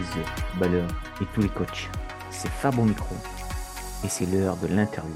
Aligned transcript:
footballeuses, 0.00 0.88
et 1.20 1.26
tous 1.34 1.42
les 1.42 1.48
coachs. 1.48 1.88
C'est 2.30 2.50
Fab 2.50 2.78
au 2.78 2.84
micro 2.84 3.14
et 4.04 4.08
c'est 4.08 4.26
l'heure 4.26 4.56
de 4.56 4.66
l'interview 4.66 5.14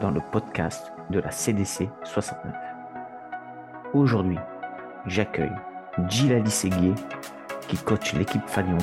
dans 0.00 0.10
le 0.10 0.20
podcast 0.32 0.92
de 1.10 1.20
la 1.20 1.30
CDC 1.30 1.88
69. 2.04 2.52
Aujourd'hui, 3.94 4.38
j'accueille 5.06 5.54
Gilali 6.08 6.50
Seguier 6.50 6.94
qui 7.68 7.76
coach 7.76 8.12
l'équipe 8.12 8.46
Fagnon 8.46 8.78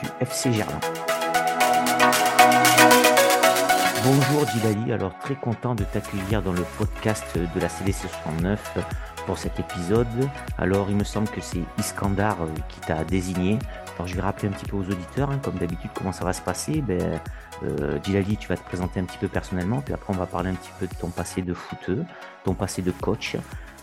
du 0.00 0.08
FC 0.20 0.52
Gerland. 0.52 0.84
Bonjour 4.04 4.46
Gilali, 4.48 4.92
alors 4.92 5.18
très 5.18 5.34
content 5.34 5.74
de 5.74 5.84
t'accueillir 5.84 6.42
dans 6.42 6.52
le 6.52 6.64
podcast 6.78 7.36
de 7.36 7.60
la 7.60 7.68
CDC 7.68 8.08
69 8.22 8.78
pour 9.26 9.38
cet 9.38 9.58
épisode. 9.60 10.28
Alors 10.58 10.88
il 10.90 10.96
me 10.96 11.04
semble 11.04 11.28
que 11.28 11.40
c'est 11.40 11.62
Iskandar 11.78 12.42
euh, 12.42 12.48
qui 12.68 12.80
t'a 12.80 13.04
désigné. 13.04 13.58
Alors 14.00 14.08
je 14.08 14.14
vais 14.14 14.22
rappeler 14.22 14.48
un 14.48 14.52
petit 14.52 14.64
peu 14.64 14.78
aux 14.78 14.84
auditeurs, 14.84 15.30
hein, 15.30 15.38
comme 15.44 15.56
d'habitude, 15.56 15.90
comment 15.94 16.12
ça 16.12 16.24
va 16.24 16.32
se 16.32 16.40
passer. 16.40 16.80
Ben, 16.80 17.20
euh, 17.62 17.98
tu 18.02 18.48
vas 18.48 18.56
te 18.56 18.64
présenter 18.64 18.98
un 18.98 19.04
petit 19.04 19.18
peu 19.18 19.28
personnellement, 19.28 19.82
puis 19.82 19.92
après 19.92 20.14
on 20.14 20.16
va 20.16 20.24
parler 20.24 20.48
un 20.48 20.54
petit 20.54 20.70
peu 20.80 20.86
de 20.86 20.94
ton 20.94 21.10
passé 21.10 21.42
de 21.42 21.52
footeux, 21.52 22.06
ton 22.42 22.54
passé 22.54 22.80
de 22.80 22.92
coach, 22.92 23.36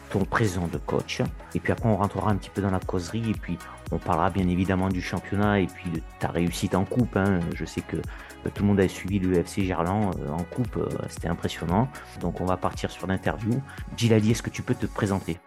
ton 0.10 0.26
présent 0.26 0.68
de 0.74 0.80
coach. 0.80 1.22
Et 1.54 1.60
puis 1.60 1.72
après, 1.72 1.88
on 1.88 1.98
rentrera 1.98 2.32
un 2.32 2.36
petit 2.36 2.50
peu 2.50 2.64
dans 2.64 2.72
la 2.72 2.80
causerie 2.80 3.30
et 3.30 3.36
puis 3.36 3.60
on 3.92 4.00
parlera 4.00 4.32
bien 4.32 4.48
évidemment 4.48 4.90
du 4.90 5.04
championnat 5.04 5.60
et 5.60 5.68
puis 5.68 5.92
de 5.92 6.02
ta 6.20 6.30
réussite 6.30 6.74
en 6.74 6.84
coupe. 6.84 7.16
Hein. 7.16 7.40
Je 7.54 7.66
sais 7.66 7.82
que 7.82 7.98
euh, 7.98 8.50
tout 8.56 8.64
le 8.64 8.70
monde 8.70 8.80
a 8.80 8.88
suivi 8.88 9.20
le 9.20 9.38
FC 9.38 9.66
Gerland 9.66 10.16
euh, 10.20 10.32
en 10.32 10.42
coupe, 10.46 10.80
c'était 11.10 11.28
impressionnant. 11.28 11.90
Donc 12.22 12.42
on 12.42 12.46
va 12.46 12.58
partir 12.58 12.90
sur 12.90 13.06
l'interview. 13.06 13.62
Gilali, 13.96 14.32
est-ce 14.32 14.42
que 14.42 14.50
tu 14.50 14.64
peux 14.64 14.74
te 14.74 14.88
présenter? 14.88 15.38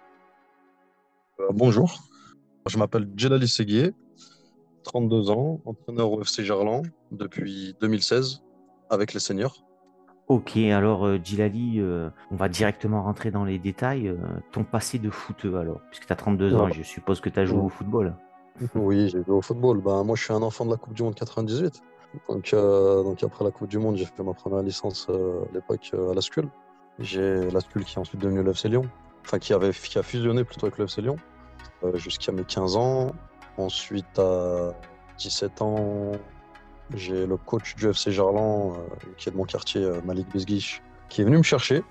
Bonjour, 1.52 1.98
je 2.68 2.78
m'appelle 2.78 3.08
Gilali 3.16 3.48
Seguier, 3.48 3.94
32 4.82 5.30
ans, 5.30 5.60
entraîneur 5.64 6.12
au 6.12 6.22
FC 6.22 6.44
Gerland 6.44 6.86
depuis 7.10 7.76
2016 7.80 8.42
avec 8.88 9.12
les 9.14 9.20
seniors. 9.20 9.64
Ok, 10.28 10.56
alors 10.56 11.06
euh, 11.06 11.18
Gilali, 11.22 11.80
on 12.30 12.36
va 12.36 12.48
directement 12.48 13.02
rentrer 13.02 13.30
dans 13.30 13.44
les 13.44 13.58
détails. 13.58 14.14
ton 14.52 14.64
passé 14.64 14.98
de 14.98 15.10
footeux 15.10 15.56
alors, 15.56 15.80
puisque 15.90 16.06
tu 16.06 16.12
as 16.12 16.16
32 16.16 16.54
ans, 16.54 16.70
je 16.70 16.82
suppose 16.82 17.20
que 17.20 17.28
tu 17.28 17.40
as 17.40 17.44
joué 17.44 17.58
au 17.60 17.68
football. 17.68 18.14
Oui, 18.74 19.08
j'ai 19.08 19.22
joué 19.24 19.34
au 19.34 19.42
football. 19.42 19.80
Ben, 19.80 20.04
moi, 20.04 20.16
je 20.16 20.24
suis 20.24 20.32
un 20.32 20.42
enfant 20.42 20.64
de 20.66 20.70
la 20.70 20.76
Coupe 20.76 20.94
du 20.94 21.02
Monde 21.02 21.14
98. 21.14 21.82
Donc, 22.28 22.52
euh, 22.52 23.02
donc 23.02 23.22
après 23.22 23.44
la 23.44 23.50
Coupe 23.50 23.68
du 23.68 23.78
Monde, 23.78 23.96
j'ai 23.96 24.04
fait 24.04 24.22
ma 24.22 24.34
première 24.34 24.62
licence 24.62 25.06
euh, 25.10 25.44
à 25.48 25.54
l'époque 25.54 25.90
euh, 25.94 26.10
à 26.10 26.14
la 26.14 26.20
SCUL. 26.20 26.48
J'ai 26.98 27.50
la 27.50 27.60
SCUL 27.60 27.84
qui 27.84 27.96
est 27.96 27.98
ensuite 27.98 28.20
devenue 28.20 28.42
l'FC 28.42 28.68
Lyon, 28.68 28.84
enfin 29.24 29.38
qui, 29.38 29.52
avait, 29.52 29.70
qui 29.70 29.98
a 29.98 30.02
fusionné 30.02 30.44
plutôt 30.44 30.66
avec 30.66 30.78
l'FC 30.78 31.00
Lyon 31.00 31.16
jusqu'à 31.94 32.32
mes 32.32 32.44
15 32.44 32.76
ans. 32.76 33.12
Ensuite, 33.60 34.18
à 34.18 34.72
17 35.18 35.60
ans, 35.60 36.12
j'ai 36.94 37.26
le 37.26 37.36
coach 37.36 37.76
du 37.76 37.90
FC 37.90 38.10
Gerland, 38.10 38.74
qui 39.18 39.28
est 39.28 39.32
de 39.32 39.36
mon 39.36 39.44
quartier, 39.44 39.86
Malik 40.06 40.32
Bezguich, 40.32 40.82
qui 41.10 41.20
est 41.20 41.24
venu 41.24 41.36
me 41.36 41.42
chercher 41.42 41.82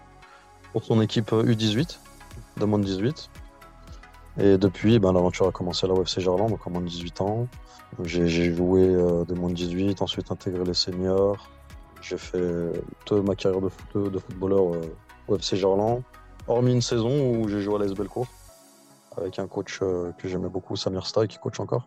pour 0.72 0.84
son 0.84 1.00
équipe 1.00 1.32
U18, 1.32 2.00
de 2.58 2.66
moins 2.66 2.80
de 2.80 2.86
18. 2.86 3.30
Et 4.40 4.58
depuis, 4.58 4.98
ben, 4.98 5.14
l'aventure 5.14 5.48
a 5.48 5.52
commencé 5.52 5.86
à 5.86 5.90
la 5.90 5.94
UFC 5.94 6.22
Gerland, 6.22 6.50
donc 6.50 6.66
en 6.66 6.72
moins 6.72 6.82
de 6.82 6.88
18 6.88 7.22
ans. 7.22 7.48
J'ai 8.04 8.28
joué 8.28 8.82
euh, 8.82 9.24
des 9.26 9.36
moins 9.36 9.50
de 9.50 9.56
18, 9.56 10.02
ensuite 10.02 10.32
intégré 10.32 10.64
les 10.64 10.74
seniors. 10.74 11.50
J'ai 12.02 12.18
fait 12.18 12.72
toute 13.06 13.28
ma 13.28 13.36
carrière 13.36 13.62
de, 13.62 14.10
de 14.10 14.18
footballeur 14.18 14.74
euh, 14.74 14.82
au 15.28 15.36
FC 15.36 15.56
Gerland, 15.56 16.02
hormis 16.48 16.74
une 16.74 16.82
saison 16.82 17.36
où 17.36 17.48
j'ai 17.48 17.62
joué 17.62 17.76
à 17.76 17.78
l'AS 17.80 17.94
Belcourt 17.94 18.28
avec 19.20 19.40
un 19.40 19.48
coach 19.48 19.80
euh, 19.82 20.12
que 20.18 20.28
j'aimais 20.28 20.50
beaucoup, 20.50 20.76
Samir 20.76 21.06
Star, 21.06 21.28
qui 21.28 21.38
coach 21.38 21.60
encore. 21.60 21.86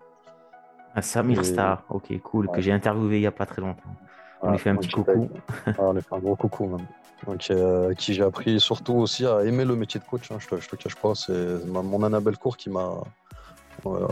Ah, 0.95 1.03
Samir 1.03 1.45
Star, 1.45 1.85
ok, 1.89 2.19
cool, 2.23 2.49
que 2.51 2.61
j'ai 2.61 2.73
interviewé 2.73 3.19
il 3.19 3.21
n'y 3.21 3.27
a 3.27 3.33
pas 3.33 3.47
très 3.47 3.63
longtemps. 3.63 3.95
On 4.43 4.51
lui 4.51 4.59
fait 4.59 4.71
un 4.71 4.77
petit 4.77 4.91
coucou. 4.91 5.31
Ah, 5.67 5.73
on 5.79 5.93
lui 5.93 6.03
fait 6.03 6.15
un 6.15 6.19
gros 6.19 6.37
coucou 6.37 6.67
même. 6.67 6.87
Donc, 7.27 7.49
euh, 7.51 7.95
qui 7.95 8.15
j'ai 8.15 8.25
appris 8.25 8.59
surtout 8.59 8.95
aussi 8.95 9.25
à 9.25 9.45
aimer 9.45 9.65
le 9.65 9.77
métier 9.77 10.01
de 10.01 10.05
coach. 10.05 10.31
Hein, 10.33 10.39
je, 10.41 10.49
te, 10.49 10.57
te 10.57 10.77
cache 10.77 10.97
pas, 10.97 11.15
c'est 11.15 11.65
mon 11.67 12.03
Annabelle 12.03 12.37
Court 12.37 12.57
qui 12.57 12.69
m'a, 12.69 12.91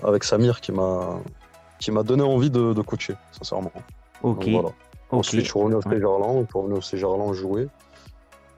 avec 0.05 0.25
Samir, 0.25 0.61
qui 0.61 0.71
m'a, 0.73 1.19
qui 1.81 1.91
m'a 1.91 2.03
donné 2.03 2.23
envie 2.23 2.51
de, 2.51 2.81
coacher, 2.83 3.17
sincèrement. 3.33 3.73
Ok. 4.23 4.49
Ensuite, 5.11 5.41
je 5.41 5.51
suis 5.51 5.59
revenu 5.59 5.75
au 5.75 5.81
Gerland, 5.81 6.43
je 6.43 6.47
suis 6.47 6.59
revenu 6.59 6.75
au 6.75 6.81
Gerland 6.81 7.33
jouer. 7.33 7.69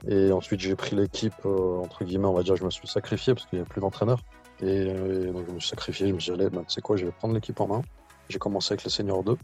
Et 0.07 0.31
ensuite, 0.31 0.59
j'ai 0.59 0.75
pris 0.75 0.95
l'équipe, 0.95 1.33
euh, 1.45 1.77
entre 1.79 2.03
guillemets, 2.03 2.27
on 2.27 2.33
va 2.33 2.43
dire, 2.43 2.55
je 2.55 2.65
me 2.65 2.69
suis 2.69 2.87
sacrifié 2.87 3.33
parce 3.33 3.45
qu'il 3.45 3.59
n'y 3.59 3.65
a 3.65 3.65
plus 3.65 3.81
d'entraîneur. 3.81 4.19
Et, 4.63 5.31
donc, 5.31 5.45
je 5.47 5.53
me 5.53 5.59
suis 5.59 5.69
sacrifié, 5.69 6.07
je 6.07 6.13
me 6.13 6.19
suis 6.19 6.33
dit, 6.33 6.39
allez, 6.39 6.49
ben, 6.49 6.63
tu 6.63 6.73
sais 6.73 6.81
quoi, 6.81 6.95
je 6.95 7.05
vais 7.05 7.11
prendre 7.11 7.33
l'équipe 7.33 7.59
en 7.59 7.67
main. 7.67 7.81
J'ai 8.29 8.39
commencé 8.39 8.73
avec 8.73 8.83
les 8.83 8.89
seniors 8.89 9.23
2. 9.23 9.37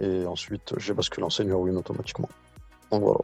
Et 0.00 0.26
ensuite, 0.26 0.74
j'ai 0.78 0.92
basculé 0.92 1.24
en 1.24 1.30
senior 1.30 1.64
1 1.66 1.76
automatiquement. 1.76 2.28
Donc 2.90 3.02
voilà. 3.02 3.20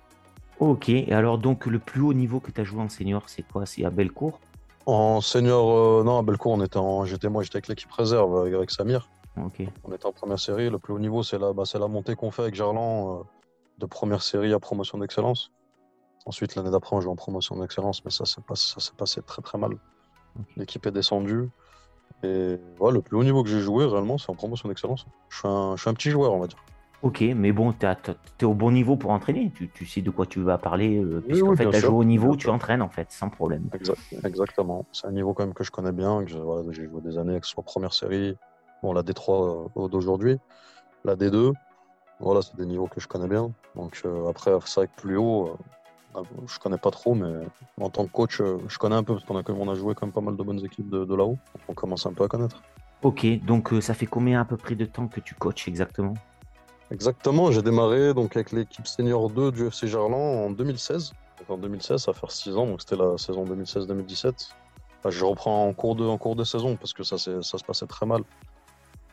Ok, 0.59 0.89
et 0.91 1.13
alors 1.13 1.39
donc 1.39 1.67
le 1.67 1.79
plus 1.79 2.03
haut 2.03 2.15
niveau 2.15 2.39
que 2.39 2.51
tu 2.51 2.61
as 2.61 2.65
joué 2.65 2.81
en 2.81 2.89
senior, 2.89 3.25
c'est 3.27 3.43
quoi? 3.43 3.67
C'est 3.67 3.85
à 3.85 3.91
Bellecour 3.91 4.39
En 4.87 5.21
senior, 5.21 5.71
euh, 5.71 6.05
non, 6.05 6.19
à 6.19 6.23
Bellecour, 6.23 6.53
on 6.53 6.63
était 6.63 6.77
en, 6.77 7.05
j'étais, 7.05 7.29
moi 7.29 7.43
j'étais 7.43 7.57
avec 7.57 7.69
l'équipe 7.69 7.91
réserve 7.91 8.47
avec 8.47 8.71
Samir. 8.71 9.09
Ok. 9.37 9.63
On 9.85 9.93
était 9.93 10.07
en 10.07 10.13
première 10.13 10.39
série. 10.39 10.71
Le 10.71 10.79
plus 10.79 10.93
haut 10.93 10.99
niveau, 10.99 11.23
c'est 11.23 11.39
la, 11.39 11.53
bah, 11.53 11.65
la 11.75 11.89
montée 11.89 12.15
qu'on 12.15 12.31
fait 12.31 12.43
avec 12.43 12.55
Gerland 12.55 13.21
euh, 13.21 13.23
de 13.79 13.87
première 13.87 14.23
série 14.23 14.53
à 14.53 14.61
promotion 14.61 14.99
d'excellence. 14.99 15.51
Ensuite, 16.27 16.55
l'année 16.55 16.71
d'après, 16.71 16.95
on 16.95 17.01
joue 17.01 17.11
en 17.11 17.17
promotion 17.17 17.57
d'excellence, 17.57 18.05
mais 18.05 18.11
ça 18.11 18.25
s'est 18.25 18.43
passé, 18.47 18.77
passé 18.97 19.23
très 19.23 19.43
très 19.43 19.59
mal. 19.59 19.73
L'équipe 20.57 20.87
est 20.87 20.93
descendue. 20.93 21.49
Et 22.23 22.59
voilà, 22.79 22.97
le 22.97 23.03
plus 23.03 23.17
haut 23.17 23.25
niveau 23.25 23.43
que 23.43 23.49
j'ai 23.49 23.61
joué 23.61 23.85
réellement, 23.85 24.19
c'est 24.19 24.31
en 24.31 24.35
promotion 24.35 24.69
d'excellence. 24.69 25.07
Je, 25.29 25.41
je 25.77 25.81
suis 25.81 25.91
un 25.91 25.95
petit 25.95 26.11
joueur, 26.11 26.33
on 26.33 26.41
va 26.41 26.47
dire. 26.47 26.59
Ok, 27.03 27.21
mais 27.35 27.51
bon, 27.51 27.73
tu 27.73 27.85
es 27.85 28.45
au 28.45 28.55
bon 28.55 28.71
niveau 28.71 28.97
pour 28.97 29.11
entraîner. 29.11 29.51
Tu, 29.75 29.87
sais 29.87 30.03
de 30.03 30.11
quoi 30.11 30.25
tu 30.25 30.41
vas 30.41 30.57
parler. 30.57 30.99
Euh, 30.99 31.21
puisqu'en 31.21 31.57
fait, 31.57 31.69
tu 31.69 31.77
as 31.77 31.81
joué 31.81 31.97
au 31.97 32.05
niveau, 32.05 32.37
tu 32.37 32.49
entraînes 32.49 32.81
en 32.81 32.89
fait, 32.89 33.11
sans 33.11 33.29
problème. 33.29 33.69
exactement. 34.25 34.87
C'est 34.93 35.09
un 35.09 35.13
niveau 35.13 35.35
quand 35.35 35.45
même 35.45 35.55
que 35.55 35.65
je 35.65 35.73
connais 35.73 35.91
bien. 35.91 36.25
j'ai 36.25 36.89
joué 36.89 37.01
des 37.01 37.19
années, 37.19 37.41
que 37.41 37.47
ce 37.47 37.55
soit 37.55 37.65
première 37.65 37.93
série, 37.93 38.37
bon, 38.85 38.93
la 38.93 39.03
D3 39.03 39.71
euh, 39.77 39.89
d'aujourd'hui, 39.89 40.39
la 41.05 41.17
D2. 41.17 41.53
Voilà, 42.21 42.41
c'est 42.41 42.55
des 42.55 42.67
niveaux 42.67 42.87
que 42.87 43.01
je 43.01 43.09
connais 43.09 43.27
bien. 43.27 43.51
Donc 43.75 44.01
euh, 44.05 44.29
après, 44.31 44.53
ça 44.65 44.83
avec 44.83 44.95
plus 44.95 45.17
haut, 45.17 45.57
je 46.47 46.59
connais 46.59 46.79
pas 46.79 46.91
trop, 46.91 47.15
mais 47.15 47.33
en 47.81 47.91
tant 47.91 48.07
que 48.07 48.13
coach, 48.13 48.39
je 48.39 48.79
connais 48.79 48.97
un 48.97 49.03
peu 49.03 49.15
parce 49.15 49.25
qu'on 49.25 49.39
a, 49.39 49.43
on 49.53 49.71
a 49.71 49.75
joué 49.75 49.95
quand 49.95 50.07
même 50.07 50.13
pas 50.13 50.21
mal 50.21 50.37
de 50.37 50.43
bonnes 50.43 50.65
équipes 50.65 50.91
de, 50.91 51.05
de 51.05 51.15
là-haut. 51.15 51.39
On 51.69 51.75
commence 51.75 52.07
un 52.07 52.13
peu 52.13 52.25
à 52.25 52.29
connaître. 52.29 52.63
Ok, 53.03 53.27
donc 53.45 53.73
ça 53.81 53.95
fait 53.95 54.07
combien 54.07 54.41
à 54.41 54.45
peu 54.45 54.57
près 54.57 54.77
de 54.77 54.85
temps 54.85 55.09
que 55.09 55.21
tu 55.21 55.35
coaches 55.35 55.67
exactement? 55.67 56.15
Exactement, 56.93 57.51
j'ai 57.51 57.63
démarré 57.63 58.13
donc 58.13 58.37
avec 58.37 58.53
l'équipe 58.53 58.87
senior 58.87 59.31
2 59.31 59.51
du 59.51 59.67
FC 59.67 59.89
Gerland 59.89 60.47
en 60.47 60.51
2016. 60.51 61.13
en 61.49 61.57
2016, 61.57 62.03
ça 62.03 62.13
va 62.13 62.19
faire 62.19 62.31
6 62.31 62.57
ans, 62.57 62.67
donc 62.67 62.83
c'était 62.83 62.97
la 62.97 63.17
saison 63.17 63.45
2016-2017. 63.45 64.51
je 65.09 65.25
reprends 65.25 65.67
en 65.67 65.73
cours, 65.73 65.97
de, 65.97 66.05
en 66.05 66.19
cours 66.19 66.37
de 66.37 66.45
saison 66.45 66.77
parce 66.77 66.93
que 66.93 67.03
ça, 67.03 67.17
ça 67.17 67.43
se 67.43 67.65
passait 67.65 67.87
très 67.87 68.05
mal. 68.05 68.23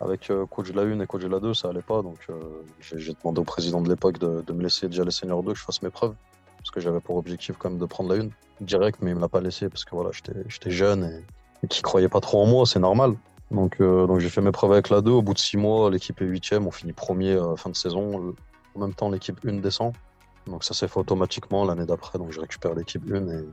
Avec 0.02 0.30
euh, 0.30 0.46
coach 0.46 0.72
de 0.72 0.76
la 0.76 0.84
1 0.84 1.00
et 1.00 1.08
coach 1.08 1.24
de 1.24 1.28
la 1.28 1.40
2, 1.40 1.54
ça 1.54 1.70
allait 1.70 1.82
pas. 1.82 2.02
Donc 2.02 2.20
euh, 2.30 2.40
j'ai 2.80 3.14
demandé 3.14 3.40
au 3.42 3.46
président 3.46 3.82
de 3.82 3.90
l'époque 3.90 4.18
de, 4.20 4.54
me 4.54 4.62
laisser 4.62 4.88
déjà 4.88 5.04
les 5.04 5.12
seniors 5.12 5.42
2, 5.42 5.54
que 5.54 5.58
je 5.58 5.64
fasse 5.64 5.82
mes 5.82 5.90
preuves. 5.90 6.16
Parce 6.60 6.72
que 6.72 6.80
j'avais 6.80 7.00
pour 7.00 7.18
objectif 7.18 7.56
quand 7.58 7.70
même 7.70 7.80
de 7.80 7.86
prendre 7.86 8.14
la 8.14 8.24
1 8.24 8.30
direct, 8.62 9.00
mais 9.02 9.12
il 9.12 9.16
me 9.16 9.22
l'a 9.22 9.30
pas 9.30 9.42
laissé 9.42 9.70
parce 9.70 9.86
que 9.86 9.96
voilà, 9.96 10.12
j'étais 10.14 10.72
jeune 10.72 11.04
et, 11.04 11.66
et 11.66 11.68
qui 11.68 11.82
croyait 11.82 12.10
pas 12.10 12.20
trop 12.20 12.42
en 12.44 12.46
moi, 12.46 12.66
c'est 12.66 12.80
normal. 12.80 13.16
Donc, 13.52 13.78
euh, 13.82 14.06
donc 14.06 14.20
j'ai 14.20 14.30
fait 14.30 14.42
mes 14.42 14.52
preuves 14.52 14.72
avec 14.72 14.90
la 14.90 15.02
2. 15.02 15.12
Au 15.12 15.22
bout 15.22 15.34
de 15.34 15.40
6 15.40 15.58
mois, 15.58 15.90
l'équipe 15.90 16.22
est 16.22 16.26
8 16.26 16.54
On 16.66 16.72
finit 16.72 16.94
premier 16.94 17.32
euh, 17.32 17.56
fin 17.56 17.70
de 17.70 17.76
saison. 17.76 18.34
En 18.76 18.80
même 18.80 18.94
temps, 18.94 19.10
l'équipe 19.10 19.40
1 19.46 19.54
descend. 19.54 19.94
Donc 20.48 20.64
ça 20.64 20.74
s'est 20.74 20.88
fait 20.88 21.00
automatiquement 21.00 21.66
l'année 21.66 21.86
d'après. 21.86 22.20
Donc 22.20 22.32
je 22.32 22.40
récupère 22.40 22.74
l'équipe 22.76 23.04
1 23.12 23.28
et 23.30 23.46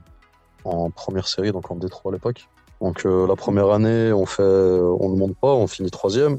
en 0.65 0.91
première 0.91 1.29
série, 1.29 1.53
donc 1.53 1.71
en 1.71 1.77
D3 1.77 2.11
à 2.11 2.13
l'époque. 2.13 2.49
Donc 2.81 3.07
euh, 3.07 3.27
la 3.27 3.37
première 3.37 3.71
année, 3.71 4.13
on 4.13 4.27
fait, 4.27 4.43
on 4.43 5.09
ne 5.11 5.17
monte 5.17 5.37
pas, 5.37 5.53
on 5.53 5.67
finit 5.67 5.91
troisième. 5.91 6.39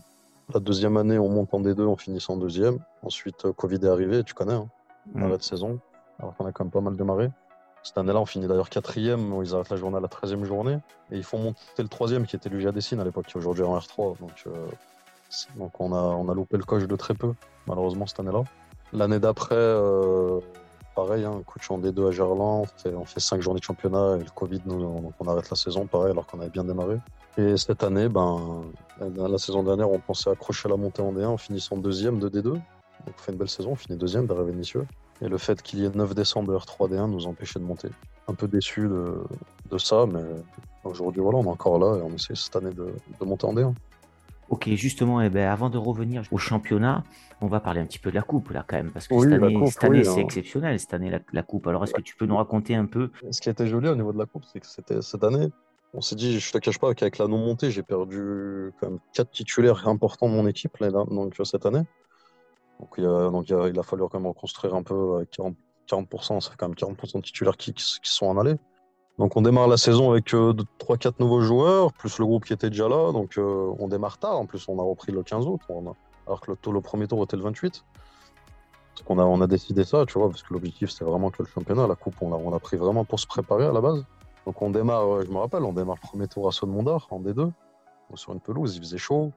La 0.54 0.60
deuxième 0.60 0.96
année, 0.96 1.18
on 1.18 1.30
monte 1.30 1.54
en 1.54 1.62
D2, 1.62 1.82
on 1.82 1.98
finit 1.98 2.24
en 2.30 2.38
deuxième. 2.38 2.80
Ensuite, 3.04 3.52
Covid 3.52 3.80
est 3.84 3.88
arrivé, 3.88 4.24
tu 4.24 4.34
connais, 4.34 4.54
hein, 4.54 4.68
mmh. 5.14 5.32
de 5.32 5.42
saison, 5.42 5.80
alors 6.20 6.36
qu'on 6.36 6.46
a 6.46 6.52
quand 6.52 6.66
même 6.66 6.72
pas 6.72 6.82
mal 6.82 6.96
démarré. 6.96 7.30
Cette 7.84 7.98
année-là, 7.98 8.20
on 8.20 8.26
finit 8.26 8.48
d'ailleurs 8.48 8.70
quatrième, 8.70 9.34
ils 9.44 9.54
arrêtent 9.54 9.70
la 9.70 9.78
journée 9.78 9.98
à 9.98 10.02
la 10.02 10.08
13e 10.08 10.44
journée, 10.44 10.78
et 11.12 11.18
ils 11.18 11.24
font 11.24 11.38
monter 11.38 11.60
le 11.80 11.88
troisième 11.88 12.26
qui 12.26 12.36
était 12.36 12.50
l'UGA 12.50 12.72
Dessine 12.72 13.00
à 13.00 13.04
l'époque, 13.04 13.28
qui 13.28 13.34
est 13.34 13.38
aujourd'hui 13.38 13.64
en 13.64 13.78
R3. 13.78 14.20
Donc, 14.20 14.44
euh, 14.48 14.68
donc 15.56 15.80
on, 15.80 15.94
a, 15.94 16.00
on 16.00 16.28
a 16.28 16.34
loupé 16.34 16.58
le 16.58 16.64
coach 16.64 16.84
de 16.84 16.96
très 16.96 17.14
peu, 17.14 17.34
malheureusement, 17.66 18.06
cette 18.08 18.20
année-là. 18.20 18.44
L'année 18.94 19.20
d'après, 19.20 19.56
euh, 19.56 20.40
pareil, 20.96 21.24
hein, 21.24 21.42
coach 21.46 21.70
en 21.72 21.80
D2 21.80 22.08
à 22.08 22.12
Gerland, 22.12 22.66
on 22.86 23.06
fait, 23.06 23.20
cinq 23.20 23.42
journées 23.42 23.60
de 23.60 23.66
championnat, 23.66 24.18
et 24.18 24.24
le 24.24 24.32
Covid, 24.36 24.60
donc 24.66 25.14
on 25.20 25.28
arrête 25.28 25.50
la 25.50 25.56
saison, 25.56 25.86
pareil, 25.86 26.12
alors 26.12 26.26
qu'on 26.26 26.40
avait 26.40 26.50
bien 26.50 26.64
démarré. 26.64 26.98
Et 27.38 27.56
cette 27.56 27.84
année, 27.84 28.10
ben, 28.10 28.64
la 29.00 29.38
saison 29.38 29.62
dernière, 29.64 29.92
on 29.92 30.00
pensait 30.00 30.32
accrocher 30.32 30.68
la 30.68 30.76
montée 30.76 31.04
en 31.04 31.14
D1 31.14 31.26
en 31.28 31.38
finissant 31.38 31.78
deuxième 31.78 32.20
de 32.20 32.30
D2. 32.30 32.44
Donc 32.44 32.62
on 33.08 33.22
fait 33.22 33.32
une 33.32 33.38
belle 33.38 33.50
saison, 33.50 33.72
on 33.72 33.76
finit 33.76 33.98
deuxième 33.98 34.26
derrière 34.26 34.46
Vénitieux. 34.46 34.88
Et 35.22 35.28
le 35.28 35.38
fait 35.38 35.62
qu'il 35.62 35.80
y 35.80 35.86
ait 35.86 35.90
9 35.90 36.14
descentes 36.14 36.48
de 36.48 36.54
R3D1 36.54 37.10
nous 37.10 37.28
empêchait 37.28 37.60
de 37.60 37.66
monter. 37.66 37.90
Un 38.28 38.34
peu 38.34 38.48
déçu 38.48 38.88
de, 38.88 39.78
ça, 39.78 40.06
mais 40.06 40.24
aujourd'hui, 40.84 41.22
voilà, 41.22 41.40
on 41.40 41.46
est 41.46 41.50
encore 41.50 41.80
là 41.80 41.98
et 41.98 42.02
on 42.02 42.14
essaie 42.14 42.36
cette 42.36 42.56
année 42.56 42.74
de, 42.74 42.94
monter 43.26 43.46
en 43.46 43.54
D1. 43.54 43.74
Ok, 44.50 44.70
justement, 44.76 45.22
eh 45.22 45.30
ben, 45.30 45.50
avant 45.50 45.70
de 45.70 45.78
revenir 45.78 46.24
au 46.32 46.38
championnat, 46.38 47.04
on 47.42 47.48
va 47.48 47.60
parler 47.60 47.82
un 47.82 47.86
petit 47.86 48.00
peu 48.00 48.12
de 48.12 48.16
la 48.16 48.22
coupe 48.22 48.52
là 48.52 48.64
quand 48.66 48.78
même, 48.78 48.92
parce 48.92 49.08
que 49.08 49.20
cette 49.20 49.84
année, 49.84 50.04
c'est 50.06 50.12
hein. 50.12 50.18
exceptionnel 50.18 50.80
cette 50.80 50.94
année 50.94 51.12
la, 51.34 51.44
coupe. 51.44 51.68
Alors 51.68 51.84
est-ce 51.84 51.94
que 51.94 52.02
tu 52.02 52.16
peux 52.16 52.26
nous 52.26 52.38
raconter 52.38 52.74
un 52.76 52.86
peu? 52.86 53.12
Ce 53.32 53.42
qui 53.42 53.50
était 53.50 53.68
joli 53.68 53.90
au 53.90 53.96
niveau 53.96 54.14
de 54.14 54.18
la 54.18 54.26
coupe, 54.26 54.46
c'est 54.46 54.62
que 54.62 54.68
c'était 54.68 55.02
cette 55.02 55.24
année. 55.24 55.50
On 55.94 56.02
s'est 56.02 56.16
dit, 56.16 56.40
je 56.40 56.52
te 56.52 56.58
cache 56.60 56.80
pas 56.80 56.94
qu'avec 56.94 57.18
la 57.18 57.28
non 57.28 57.38
montée, 57.38 57.72
j'ai 57.72 57.84
perdu 57.84 58.72
quand 58.80 58.90
même 58.90 59.00
quatre 59.14 59.32
titulaires 59.32 59.88
importants 59.88 60.30
de 60.30 60.34
mon 60.34 60.48
équipe 60.48 60.78
là, 60.78 60.92
donc 60.92 61.36
cette 61.44 61.66
année. 61.66 61.84
Donc, 62.80 62.94
il 62.98 63.06
a, 63.06 63.30
donc 63.30 63.48
fallu 63.84 64.04
quand 64.10 64.20
même 64.20 64.28
reconstruire 64.28 64.76
un 64.76 64.84
peu 64.84 65.26
40, 65.32 65.56
40% 65.88 66.42
ça 66.42 66.52
fait 66.52 66.58
quand 66.58 66.68
même 66.68 66.76
40% 66.76 67.18
de 67.18 67.22
titulaires 67.22 67.58
qui, 67.58 67.74
sont 68.04 68.28
en 68.28 68.38
allée. 68.38 68.56
Donc 69.18 69.36
on 69.36 69.42
démarre 69.42 69.68
la 69.68 69.78
saison 69.78 70.12
avec 70.12 70.28
3-4 70.28 70.36
euh, 70.36 71.12
nouveaux 71.20 71.42
joueurs, 71.42 71.92
plus 71.94 72.20
le 72.20 72.26
groupe 72.26 72.46
qui 72.46 72.54
était 72.54 72.70
déjà 72.70 72.88
là. 72.88 73.12
Donc 73.12 73.38
euh, 73.38 73.74
on 73.80 73.88
démarre 73.88 74.20
tard. 74.20 74.38
En 74.38 74.46
plus, 74.46 74.68
on 74.68 74.78
a 74.80 74.84
repris 74.84 75.12
le 75.12 75.24
15 75.24 75.48
août, 75.48 75.62
alors 76.28 76.42
que 76.42 76.52
le, 76.70 76.82
premier 76.82 77.08
tour 77.08 77.24
était 77.24 77.38
le 77.38 77.44
28. 77.44 77.84
Parce 78.94 79.08
qu'on 79.08 79.18
a, 79.20 79.24
on 79.24 79.42
a 79.42 79.48
décidé 79.48 79.84
ça, 79.84 80.06
tu 80.06 80.20
vois, 80.20 80.30
parce 80.30 80.44
que 80.44 80.54
l'objectif 80.54 80.90
c'était 80.90 81.06
vraiment 81.06 81.30
que 81.30 81.42
le 81.42 81.48
championnat, 81.48 81.88
la 81.88 81.96
coupe, 81.96 82.16
on 82.22 82.30
l'a 82.30 82.36
on 82.36 82.54
a 82.54 82.60
pris 82.60 82.78
vraiment 82.78 83.06
pour 83.06 83.20
se 83.20 83.28
préparer 83.28 83.66
à 83.66 83.72
la 83.72 83.82
base. 83.82 84.04
Donc 84.46 84.62
on 84.62 84.70
démarre, 84.70 85.24
je 85.24 85.32
me 85.32 85.38
rappelle, 85.38 85.64
on 85.64 85.74
démarre 85.74 86.00
premier 86.00 86.28
tour 86.28 86.48
à 86.48 86.52
Saône-Mondard 86.52 87.08
en 87.12 87.20
D2, 87.20 87.52
sur 88.16 88.34
une 88.34 88.40
pelouse, 88.40 88.76
il 88.76 88.82
faisait 88.82 88.98
chaud. 88.98 89.32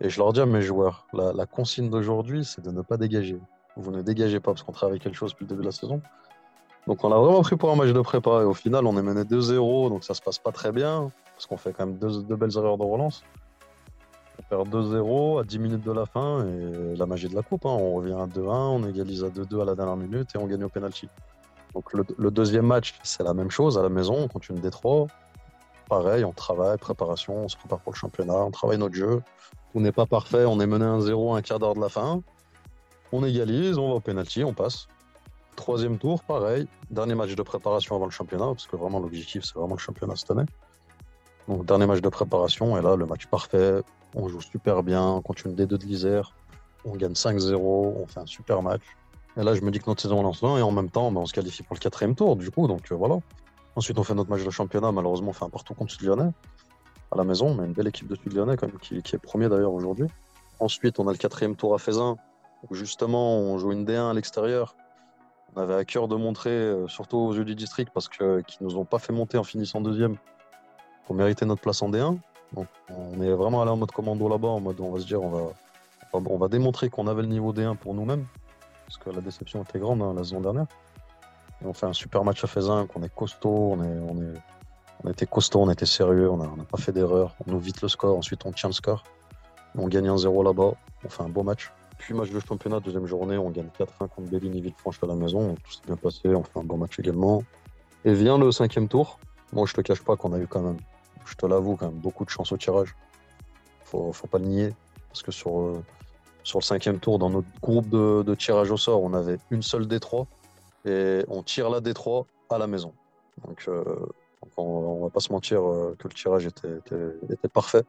Et 0.00 0.08
je 0.08 0.18
leur 0.18 0.32
dis 0.32 0.40
à 0.40 0.46
mes 0.46 0.62
joueurs, 0.62 1.06
la, 1.12 1.46
consigne 1.46 1.90
d'aujourd'hui, 1.90 2.44
c'est 2.44 2.62
de 2.62 2.70
ne 2.70 2.80
pas 2.80 2.96
dégager. 2.96 3.38
Vous 3.76 3.90
ne 3.90 4.02
dégagez 4.02 4.40
pas 4.40 4.52
parce 4.52 4.62
qu'on 4.62 4.72
travaille 4.72 4.98
quelque 4.98 5.16
chose 5.16 5.32
depuis 5.32 5.44
le 5.44 5.48
début 5.48 5.60
de 5.60 5.66
la 5.66 5.72
saison. 5.72 6.00
Donc 6.86 7.04
on 7.04 7.12
a 7.12 7.18
vraiment 7.18 7.42
pris 7.42 7.56
pour 7.56 7.70
un 7.70 7.76
match 7.76 7.92
de 7.92 8.00
prépa 8.00 8.40
et 8.40 8.44
au 8.44 8.54
final 8.54 8.86
on 8.86 8.96
est 8.96 9.02
mené 9.02 9.22
2-0 9.22 9.90
donc 9.90 10.02
ça 10.02 10.14
se 10.14 10.22
passe 10.22 10.38
pas 10.38 10.50
très 10.50 10.72
bien 10.72 11.12
parce 11.34 11.46
qu'on 11.46 11.58
fait 11.58 11.72
quand 11.72 11.84
même 11.84 11.98
deux, 11.98 12.36
belles 12.36 12.56
erreurs 12.56 12.78
de 12.78 12.84
relance. 12.84 13.22
On 14.38 14.42
perd 14.42 14.68
2-0 14.74 15.40
à 15.40 15.44
10 15.44 15.58
minutes 15.58 15.84
de 15.84 15.92
la 15.92 16.06
fin 16.06 16.46
et 16.46 16.96
la 16.96 17.04
magie 17.04 17.28
de 17.28 17.34
la 17.34 17.42
coupe. 17.42 17.66
Hein. 17.66 17.76
On 17.78 17.94
revient 17.94 18.14
à 18.14 18.26
2-1, 18.26 18.50
on 18.50 18.88
égalise 18.88 19.22
à 19.24 19.28
2-2 19.28 19.60
à 19.60 19.64
la 19.66 19.74
dernière 19.74 19.96
minute 19.96 20.30
et 20.34 20.38
on 20.38 20.46
gagne 20.46 20.64
au 20.64 20.70
penalty. 20.70 21.08
Donc 21.74 21.92
le, 21.92 22.30
deuxième 22.30 22.66
match 22.66 22.98
c'est 23.02 23.22
la 23.22 23.34
même 23.34 23.50
chose 23.50 23.78
à 23.78 23.82
la 23.82 23.90
maison, 23.90 24.16
on 24.18 24.28
continue 24.28 24.60
D3. 24.60 25.08
Pareil, 25.88 26.24
on 26.24 26.32
travaille, 26.32 26.78
préparation, 26.78 27.44
on 27.44 27.48
se 27.48 27.56
prépare 27.56 27.80
pour 27.80 27.92
le 27.92 27.98
championnat, 27.98 28.36
on 28.36 28.50
travaille 28.50 28.78
notre 28.78 28.94
jeu. 28.94 29.22
Tout 29.72 29.80
n'est 29.80 29.92
pas 29.92 30.06
parfait, 30.06 30.44
on 30.46 30.58
est 30.60 30.66
mené 30.66 30.84
1-0 30.84 31.34
à 31.34 31.38
un 31.38 31.42
quart 31.42 31.58
d'heure 31.58 31.74
de 31.74 31.80
la 31.80 31.88
fin. 31.88 32.22
On 33.12 33.24
égalise, 33.24 33.78
on 33.78 33.88
va 33.88 33.94
au 33.94 34.00
penalty, 34.00 34.42
on 34.42 34.52
passe. 34.52 34.88
Troisième 35.56 35.98
tour, 35.98 36.22
pareil. 36.22 36.66
Dernier 36.90 37.14
match 37.14 37.34
de 37.34 37.42
préparation 37.42 37.94
avant 37.94 38.06
le 38.06 38.10
championnat, 38.10 38.46
parce 38.46 38.66
que 38.66 38.76
vraiment 38.76 38.98
l'objectif, 38.98 39.44
c'est 39.44 39.54
vraiment 39.54 39.74
le 39.74 39.80
championnat 39.80 40.16
cette 40.16 40.30
année. 40.30 40.46
Donc, 41.48 41.66
dernier 41.66 41.86
match 41.86 42.00
de 42.00 42.08
préparation, 42.08 42.76
et 42.78 42.82
là, 42.82 42.96
le 42.96 43.06
match 43.06 43.26
parfait. 43.26 43.82
On 44.14 44.28
joue 44.28 44.40
super 44.40 44.82
bien, 44.82 45.04
on 45.04 45.22
continue 45.22 45.54
D2 45.54 45.66
de 45.66 45.86
l'Isère. 45.86 46.34
On 46.84 46.96
gagne 46.96 47.12
5-0, 47.12 47.54
on 47.56 48.06
fait 48.06 48.20
un 48.20 48.26
super 48.26 48.62
match. 48.62 48.82
Et 49.36 49.44
là, 49.44 49.54
je 49.54 49.60
me 49.60 49.70
dis 49.70 49.78
que 49.78 49.84
notre 49.86 50.02
saison 50.02 50.22
lance 50.22 50.42
et 50.42 50.46
en 50.46 50.72
même 50.72 50.90
temps, 50.90 51.12
ben, 51.12 51.20
on 51.20 51.26
se 51.26 51.32
qualifie 51.32 51.62
pour 51.62 51.74
le 51.74 51.80
quatrième 51.80 52.16
tour, 52.16 52.34
du 52.36 52.50
coup, 52.50 52.66
donc 52.66 52.90
euh, 52.90 52.96
voilà. 52.96 53.18
Ensuite, 53.76 53.98
on 53.98 54.02
fait 54.02 54.14
notre 54.14 54.30
match 54.30 54.44
de 54.44 54.50
championnat. 54.50 54.90
Malheureusement, 54.90 55.30
on 55.30 55.32
fait 55.32 55.44
un 55.44 55.50
partout 55.50 55.74
contre 55.74 55.94
Lyonnais 56.02 56.32
à 57.10 57.16
la 57.16 57.24
maison, 57.24 57.54
mais 57.54 57.66
une 57.66 57.72
belle 57.72 57.88
équipe 57.88 58.08
de 58.08 58.14
Sud 58.14 58.32
Lyonnais, 58.32 58.56
même, 58.60 58.78
qui, 58.80 58.96
est 58.96 59.18
premier 59.18 59.48
d'ailleurs 59.48 59.72
aujourd'hui. 59.72 60.06
Ensuite, 60.58 61.00
on 61.00 61.08
a 61.08 61.12
le 61.12 61.18
quatrième 61.18 61.56
tour 61.56 61.74
à 61.74 61.78
Faisin, 61.78 62.16
où 62.68 62.74
justement, 62.74 63.38
on 63.38 63.58
joue 63.58 63.72
une 63.72 63.84
D1 63.84 64.10
à 64.10 64.14
l'extérieur 64.14 64.76
on 65.54 65.60
avait 65.60 65.74
à 65.74 65.84
cœur 65.84 66.08
de 66.08 66.16
montrer, 66.16 66.50
euh, 66.50 66.86
surtout 66.88 67.16
aux 67.16 67.34
yeux 67.34 67.44
du 67.44 67.54
district, 67.54 67.90
parce 67.92 68.08
qu'ils 68.08 68.42
qui 68.46 68.58
nous 68.60 68.76
ont 68.76 68.84
pas 68.84 68.98
fait 68.98 69.12
monter 69.12 69.38
en 69.38 69.44
finissant 69.44 69.80
deuxième, 69.80 70.16
pour 71.06 71.14
mériter 71.14 71.44
notre 71.44 71.60
place 71.60 71.82
en 71.82 71.90
D1. 71.90 72.18
Donc 72.54 72.66
on 72.88 73.20
est 73.20 73.32
vraiment 73.32 73.62
allé 73.62 73.70
en 73.70 73.76
mode 73.76 73.92
commando 73.92 74.28
là-bas, 74.28 74.48
en 74.48 74.60
mode 74.60 74.80
on 74.80 74.90
va 74.92 75.00
se 75.00 75.06
dire 75.06 75.22
on 75.22 75.30
va, 75.30 75.52
on 76.12 76.36
va 76.36 76.48
démontrer 76.48 76.88
qu'on 76.88 77.06
avait 77.06 77.22
le 77.22 77.28
niveau 77.28 77.52
D1 77.52 77.76
pour 77.76 77.94
nous-mêmes, 77.94 78.26
parce 78.86 78.98
que 78.98 79.10
la 79.10 79.20
déception 79.20 79.62
était 79.62 79.78
grande 79.78 80.02
hein, 80.02 80.14
la 80.16 80.24
saison 80.24 80.40
dernière. 80.40 80.66
Et 81.62 81.66
on 81.66 81.72
fait 81.72 81.86
un 81.86 81.92
super 81.92 82.24
match 82.24 82.42
à 82.42 82.46
Faisin, 82.46 82.86
qu'on 82.86 83.02
est 83.02 83.14
costaud, 83.14 83.74
on, 83.76 83.82
est, 83.82 83.98
on, 83.98 84.16
est, 84.22 84.34
on 85.02 85.10
était 85.10 85.26
costaud, 85.26 85.60
on 85.60 85.70
était 85.70 85.86
sérieux, 85.86 86.30
on 86.30 86.36
n'a 86.36 86.64
pas 86.64 86.78
fait 86.78 86.92
d'erreur, 86.92 87.34
on 87.46 87.52
nous 87.52 87.58
vite 87.58 87.80
le 87.82 87.88
score, 87.88 88.16
ensuite 88.16 88.44
on 88.44 88.52
tient 88.52 88.68
le 88.68 88.74
score. 88.74 89.04
On 89.76 89.88
gagne 89.88 90.08
1-0 90.08 90.44
là-bas, 90.44 90.72
on 91.04 91.08
fait 91.08 91.22
un 91.22 91.28
beau 91.28 91.42
match. 91.42 91.72
Puis 91.98 92.14
match 92.14 92.30
de 92.30 92.40
championnat, 92.40 92.80
deuxième 92.80 93.06
journée, 93.06 93.36
on 93.36 93.50
gagne 93.50 93.68
4-1 93.78 94.08
contre 94.08 94.30
Bélin 94.30 94.52
et 94.54 94.60
Villefranche 94.60 94.98
à 95.02 95.06
la 95.06 95.14
maison. 95.14 95.54
Tout 95.62 95.72
s'est 95.72 95.80
bien 95.86 95.96
passé, 95.96 96.28
on 96.28 96.42
fait 96.42 96.58
un 96.58 96.64
bon 96.64 96.78
match 96.78 96.98
également. 96.98 97.42
Et 98.04 98.14
vient 98.14 98.38
le 98.38 98.50
cinquième 98.52 98.88
tour. 98.88 99.18
Moi, 99.52 99.66
je 99.66 99.74
te 99.74 99.80
cache 99.80 100.02
pas 100.02 100.16
qu'on 100.16 100.32
a 100.32 100.38
eu 100.38 100.46
quand 100.46 100.62
même, 100.62 100.78
je 101.26 101.34
te 101.34 101.44
l'avoue, 101.46 101.76
quand 101.76 101.86
même 101.86 101.98
beaucoup 102.00 102.24
de 102.24 102.30
chance 102.30 102.52
au 102.52 102.56
tirage. 102.56 102.96
Faut, 103.84 104.12
faut 104.12 104.26
pas 104.26 104.38
le 104.38 104.46
nier. 104.46 104.74
Parce 105.08 105.22
que 105.22 105.30
sur, 105.30 105.60
euh, 105.60 105.84
sur 106.42 106.60
le 106.60 106.64
cinquième 106.64 107.00
tour, 107.00 107.18
dans 107.18 107.30
notre 107.30 107.48
groupe 107.60 107.88
de, 107.88 108.34
tirage 108.34 108.70
au 108.70 108.76
sort, 108.76 109.02
on 109.02 109.12
avait 109.12 109.38
une 109.50 109.62
seule 109.62 109.86
D3. 109.86 110.26
Et 110.86 111.24
on 111.28 111.42
tire 111.42 111.68
la 111.68 111.80
D3 111.80 112.24
à 112.48 112.58
la 112.58 112.66
maison. 112.66 112.94
Donc, 113.46 113.64
euh, 113.68 113.84
on, 114.56 114.62
on, 114.62 115.02
va 115.04 115.10
pas 115.10 115.20
se 115.20 115.32
mentir 115.32 115.62
euh, 115.62 115.96
que 115.98 116.08
le 116.08 116.14
tirage 116.14 116.46
était, 116.46 117.48
parfait 117.52 117.82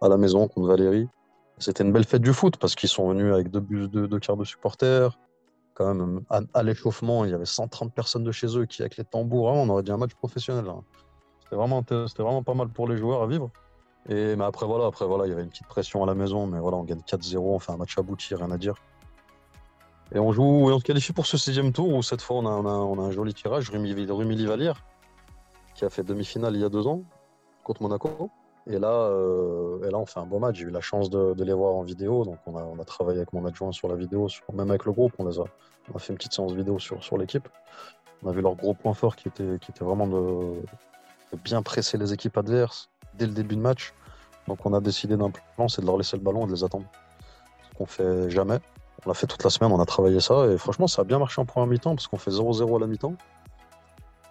à 0.00 0.08
la 0.08 0.16
maison 0.16 0.48
contre 0.48 0.68
Valérie. 0.68 1.08
C'était 1.58 1.84
une 1.84 1.92
belle 1.92 2.04
fête 2.04 2.22
du 2.22 2.32
foot 2.32 2.56
parce 2.56 2.74
qu'ils 2.74 2.88
sont 2.88 3.08
venus 3.08 3.32
avec 3.32 3.50
deux 3.50 3.60
bus 3.60 3.88
de 3.88 4.06
deux 4.06 4.18
quarts 4.18 4.36
de 4.36 4.44
supporters. 4.44 5.18
Quand 5.74 5.92
même, 5.92 6.22
à, 6.30 6.62
l'échauffement, 6.62 7.24
il 7.24 7.30
y 7.30 7.34
avait 7.34 7.44
130 7.44 7.92
personnes 7.92 8.22
de 8.22 8.32
chez 8.32 8.56
eux 8.56 8.64
qui, 8.64 8.82
avec 8.82 8.96
les 8.96 9.04
tambours, 9.04 9.50
hein, 9.50 9.54
on 9.56 9.68
aurait 9.68 9.82
dit 9.82 9.90
un 9.90 9.96
match 9.96 10.14
professionnel. 10.14 10.66
Hein. 10.68 10.82
C'était 11.42 11.56
vraiment, 12.22 12.42
pas 12.42 12.54
mal 12.54 12.68
pour 12.68 12.88
les 12.88 12.96
joueurs 12.96 13.22
à 13.22 13.26
vivre. 13.26 13.50
Et 14.08 14.36
mais 14.36 14.44
après 14.44 14.66
voilà, 14.66 14.86
après 14.86 15.06
voilà, 15.06 15.26
il 15.26 15.30
y 15.30 15.32
avait 15.32 15.42
une 15.42 15.48
petite 15.48 15.66
pression 15.66 16.02
à 16.02 16.06
la 16.06 16.14
maison, 16.14 16.46
mais 16.46 16.58
voilà, 16.58 16.76
on 16.76 16.84
gagne 16.84 17.00
4-0, 17.00 17.38
on 17.38 17.58
fait 17.58 17.72
un 17.72 17.76
match 17.76 17.96
abouti, 17.96 18.34
rien 18.34 18.50
à 18.50 18.58
dire. 18.58 18.74
Et 20.14 20.18
on 20.18 20.32
joue 20.32 20.68
et 20.70 20.72
on 20.72 20.78
se 20.78 20.84
qualifie 20.84 21.12
pour 21.12 21.26
ce 21.26 21.38
sixième 21.38 21.72
tour 21.72 21.88
où 21.88 22.02
cette 22.02 22.20
fois 22.20 22.36
on 22.36 22.98
a, 22.98 23.02
un 23.02 23.10
joli 23.10 23.32
tirage, 23.32 23.70
Rumi, 23.70 23.94
Rumi 23.94 24.36
qui 25.74 25.84
a 25.84 25.90
fait 25.90 26.02
demi-finale 26.02 26.54
il 26.54 26.62
y 26.62 26.64
a 26.64 26.68
deux 26.68 26.86
ans 26.86 27.02
contre 27.64 27.82
Monaco. 27.82 28.30
Et 28.66 28.78
là, 28.78 28.92
euh, 28.92 29.88
et 29.88 29.94
on 29.94 30.06
fait 30.06 30.20
un 30.20 30.26
bon 30.26 30.40
match. 30.40 30.56
J'ai 30.56 30.64
eu 30.64 30.70
la 30.70 30.80
chance 30.80 31.10
de, 31.10 31.34
les 31.42 31.52
voir 31.52 31.74
en 31.74 31.82
vidéo. 31.82 32.24
Donc, 32.24 32.38
on 32.46 32.78
a, 32.78 32.84
travaillé 32.84 33.18
avec 33.18 33.32
mon 33.32 33.44
adjoint 33.44 33.72
sur 33.72 33.88
la 33.88 33.94
vidéo, 33.94 34.28
même 34.52 34.70
avec 34.70 34.84
le 34.84 34.92
groupe. 34.92 35.12
On, 35.18 35.26
a, 35.28 35.98
fait 35.98 36.12
une 36.12 36.16
petite 36.16 36.32
séance 36.32 36.52
vidéo 36.52 36.78
sur, 36.78 37.18
l'équipe. 37.18 37.48
On 38.22 38.30
a 38.30 38.32
vu 38.32 38.40
leur 38.40 38.54
gros 38.54 38.72
point 38.72 38.94
fort 38.94 39.16
qui 39.16 39.28
était, 39.28 39.58
qui 39.60 39.70
était 39.70 39.84
vraiment 39.84 40.06
de, 40.06 40.62
bien 41.44 41.62
presser 41.62 41.98
les 41.98 42.12
équipes 42.12 42.38
adverses 42.38 42.90
dès 43.14 43.26
le 43.26 43.32
début 43.32 43.56
de 43.56 43.60
match. 43.60 43.92
Donc, 44.48 44.64
on 44.64 44.72
a 44.72 44.80
décidé 44.80 45.16
d'un 45.16 45.30
plan, 45.30 45.68
c'est 45.68 45.82
de 45.82 45.86
leur 45.86 45.98
laisser 45.98 46.16
le 46.16 46.22
ballon 46.22 46.44
et 46.44 46.46
de 46.46 46.52
les 46.52 46.64
attendre. 46.64 46.86
Ce 47.70 47.76
qu'on 47.76 47.86
fait 47.86 48.30
jamais. 48.30 48.60
On 49.04 49.10
l'a 49.10 49.14
fait 49.14 49.26
toute 49.26 49.44
la 49.44 49.50
semaine, 49.50 49.72
on 49.72 49.80
a 49.80 49.84
travaillé 49.84 50.20
ça. 50.20 50.46
Et 50.46 50.56
franchement, 50.56 50.86
ça 50.86 51.02
a 51.02 51.04
bien 51.04 51.18
marché 51.18 51.38
en 51.40 51.44
première 51.44 51.66
mi-temps 51.66 51.94
parce 51.94 52.06
qu'on 52.06 52.16
fait 52.16 52.30
0-0 52.30 52.76
à 52.76 52.78
la 52.78 52.86
mi-temps. 52.86 53.14